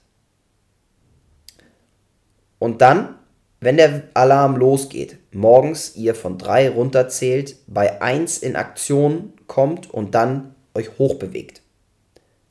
Und 2.60 2.82
dann, 2.82 3.16
wenn 3.60 3.78
der 3.78 4.04
Alarm 4.14 4.56
losgeht, 4.56 5.18
morgens 5.32 5.96
ihr 5.96 6.16
von 6.16 6.38
3 6.38 6.70
runterzählt, 6.70 7.58
bei 7.68 8.02
1 8.02 8.38
in 8.40 8.56
Aktion 8.56 9.34
kommt 9.48 9.94
und 9.94 10.16
dann 10.16 10.56
euch 10.74 10.98
hochbewegt. 10.98 11.62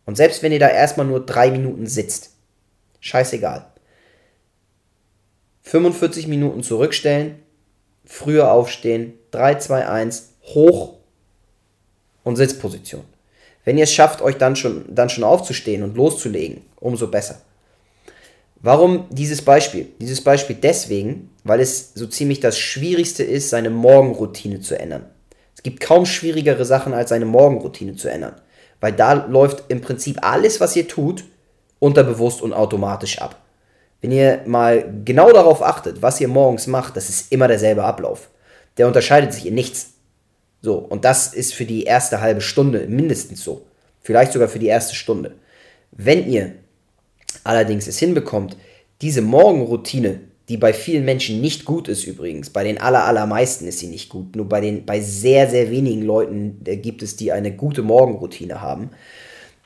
Und 0.05 0.17
selbst 0.17 0.43
wenn 0.43 0.53
ihr 0.53 0.59
da 0.59 0.69
erstmal 0.69 1.07
nur 1.07 1.25
3 1.25 1.51
Minuten 1.51 1.87
sitzt, 1.87 2.33
scheißegal. 3.01 3.67
45 5.63 6.27
Minuten 6.29 6.63
zurückstellen, 6.63 7.37
früher 8.05 8.53
aufstehen, 8.53 9.15
3, 9.31 9.57
2, 9.57 9.87
1, 9.87 10.33
hoch 10.55 10.95
und 12.25 12.37
Sitzposition. 12.37 13.05
Wenn 13.65 13.77
ihr 13.77 13.85
es 13.85 13.93
schafft, 13.93 14.23
euch 14.23 14.37
dann 14.37 14.57
schon, 14.57 14.85
dann 14.95 15.11
schon 15.11 15.25
aufzustehen 15.25 15.83
und 15.83 15.97
loszulegen, 15.97 16.63
umso 16.77 17.09
besser. 17.09 17.43
Warum 18.61 19.07
dieses 19.11 19.43
Beispiel? 19.43 19.89
Dieses 20.01 20.23
Beispiel 20.23 20.57
deswegen, 20.57 21.31
weil 21.45 21.61
es 21.61 21.93
so 21.95 22.07
ziemlich 22.07 22.41
das 22.41 22.59
Schwierigste 22.59 23.23
ist, 23.23 23.51
seine 23.51 23.71
Morgenroutine 23.71 24.61
zu 24.61 24.79
ändern. 24.79 25.07
Es 25.55 25.63
gibt 25.63 25.81
kaum 25.81 26.07
schwierigere 26.07 26.65
Sachen, 26.65 26.93
als 26.93 27.11
seine 27.11 27.25
Morgenroutine 27.25 27.97
zu 27.97 28.09
ändern. 28.09 28.35
Weil 28.81 28.93
da 28.93 29.13
läuft 29.13 29.65
im 29.69 29.81
Prinzip 29.81 30.19
alles, 30.23 30.61
was 30.61 30.77
ihr 30.77 30.89
tut, 30.89 31.25
unterbewusst 31.79 32.43
und 32.43 32.53
automatisch 32.53 33.21
ab. 33.21 33.37
Wenn 34.01 34.13
ihr 34.13 34.43
mal 34.47 34.93
genau 35.05 35.33
darauf 35.33 35.63
achtet, 35.63 36.03
was 36.03 36.21
ihr 36.21 36.29
morgens 36.29 36.67
macht, 36.67 36.97
das 36.97 37.09
ist 37.09 37.33
immer 37.33 37.49
derselbe 37.49 37.85
Ablauf. 37.85 38.29
Der 38.77 38.87
unterscheidet 38.87 39.33
sich 39.33 39.47
in 39.47 39.55
nichts. 39.55 39.95
So, 40.63 40.77
und 40.77 41.05
das 41.05 41.35
ist 41.35 41.55
für 41.55 41.65
die 41.65 41.85
erste 41.85 42.21
halbe 42.21 42.41
Stunde 42.41 42.87
mindestens 42.89 43.43
so. 43.43 43.67
Vielleicht 44.03 44.33
sogar 44.33 44.49
für 44.49 44.59
die 44.59 44.67
erste 44.67 44.95
Stunde. 44.95 45.35
Wenn 45.91 46.29
ihr 46.29 46.53
allerdings 47.45 47.87
es 47.87 47.99
hinbekommt, 47.99 48.57
diese 49.01 49.23
Morgenroutine, 49.23 50.21
die 50.49 50.57
bei 50.57 50.73
vielen 50.73 51.05
Menschen 51.05 51.41
nicht 51.41 51.65
gut 51.65 51.89
ist 51.89 52.05
übrigens, 52.05 52.51
bei 52.51 52.65
den 52.65 52.79
aller, 52.79 53.05
allermeisten 53.05 53.67
ist 53.67 53.81
sie 53.81 53.87
nicht 53.87 54.09
gut, 54.09 54.35
nur 54.35 54.49
bei, 54.49 54.61
den, 54.61 54.87
bei 54.87 55.01
sehr, 55.01 55.49
sehr 55.49 55.71
wenigen 55.71 56.03
Leuten 56.03 56.63
äh, 56.65 56.77
gibt 56.77 57.03
es, 57.03 57.17
die 57.17 57.33
eine 57.33 57.55
gute 57.55 57.83
Morgenroutine 57.83 58.61
haben. 58.61 58.91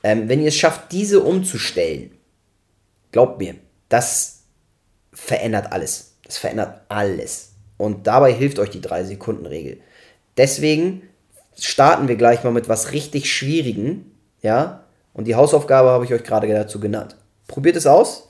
Ähm, 0.03 0.29
wenn 0.29 0.41
ihr 0.41 0.49
es 0.49 0.57
schafft, 0.57 0.91
diese 0.93 1.21
umzustellen, 1.21 2.11
glaubt 3.13 3.39
mir, 3.39 3.55
das 3.89 4.43
verändert 5.13 5.73
alles. 5.73 6.17
Das 6.25 6.39
verändert 6.39 6.81
alles. 6.89 7.53
Und 7.77 8.07
dabei 8.07 8.33
hilft 8.33 8.59
euch 8.59 8.71
die 8.71 8.81
3-Sekunden-Regel. 8.81 9.81
Deswegen 10.37 11.03
starten 11.59 12.09
wir 12.09 12.17
gleich 12.17 12.43
mal 12.43 12.53
mit 12.53 12.69
was 12.69 12.93
richtig 12.93 13.33
Schwierigen, 13.33 14.13
ja. 14.41 14.85
Und 15.13 15.27
die 15.27 15.35
Hausaufgabe 15.35 15.91
habe 15.91 16.05
ich 16.05 16.13
euch 16.15 16.25
gerade 16.25 16.49
dazu 16.49 16.81
genannt. 16.81 17.17
Probiert 17.49 17.77
es 17.77 17.87
aus 17.87 18.29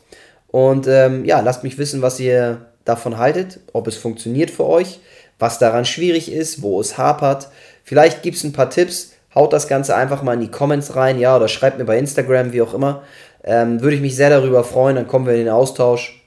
und 0.48 0.86
ähm, 0.86 1.24
ja, 1.24 1.40
lasst 1.40 1.64
mich 1.64 1.78
wissen, 1.78 2.02
was 2.02 2.20
ihr 2.20 2.66
davon 2.84 3.18
haltet, 3.18 3.60
ob 3.72 3.86
es 3.86 3.96
funktioniert 3.96 4.50
für 4.50 4.66
euch, 4.66 5.00
was 5.38 5.58
daran 5.58 5.84
schwierig 5.84 6.30
ist, 6.30 6.62
wo 6.62 6.80
es 6.80 6.98
hapert. 6.98 7.48
Vielleicht 7.84 8.22
gibt 8.22 8.36
es 8.36 8.44
ein 8.44 8.52
paar 8.52 8.70
Tipps. 8.70 9.12
Haut 9.34 9.52
das 9.52 9.66
Ganze 9.66 9.96
einfach 9.96 10.22
mal 10.22 10.34
in 10.34 10.40
die 10.40 10.50
Comments 10.50 10.94
rein, 10.94 11.18
ja, 11.18 11.36
oder 11.36 11.48
schreibt 11.48 11.78
mir 11.78 11.86
bei 11.86 11.98
Instagram, 11.98 12.52
wie 12.52 12.60
auch 12.60 12.74
immer. 12.74 13.02
Ähm, 13.44 13.80
Würde 13.80 13.96
ich 13.96 14.02
mich 14.02 14.14
sehr 14.14 14.28
darüber 14.28 14.62
freuen, 14.62 14.96
dann 14.96 15.08
kommen 15.08 15.26
wir 15.26 15.32
in 15.32 15.40
den 15.40 15.48
Austausch. 15.48 16.22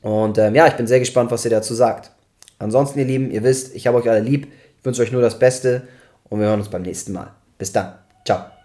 Und 0.00 0.38
ähm, 0.38 0.54
ja, 0.54 0.68
ich 0.68 0.74
bin 0.74 0.86
sehr 0.86 1.00
gespannt, 1.00 1.32
was 1.32 1.44
ihr 1.44 1.50
dazu 1.50 1.74
sagt. 1.74 2.12
Ansonsten, 2.58 3.00
ihr 3.00 3.04
Lieben, 3.04 3.30
ihr 3.32 3.42
wisst, 3.42 3.74
ich 3.74 3.86
habe 3.86 3.98
euch 3.98 4.08
alle 4.08 4.20
lieb. 4.20 4.46
Ich 4.78 4.84
wünsche 4.84 5.02
euch 5.02 5.12
nur 5.12 5.22
das 5.22 5.38
Beste 5.38 5.82
und 6.28 6.38
wir 6.38 6.46
hören 6.46 6.60
uns 6.60 6.70
beim 6.70 6.82
nächsten 6.82 7.12
Mal. 7.12 7.34
Bis 7.58 7.72
dann. 7.72 7.94
Ciao. 8.24 8.55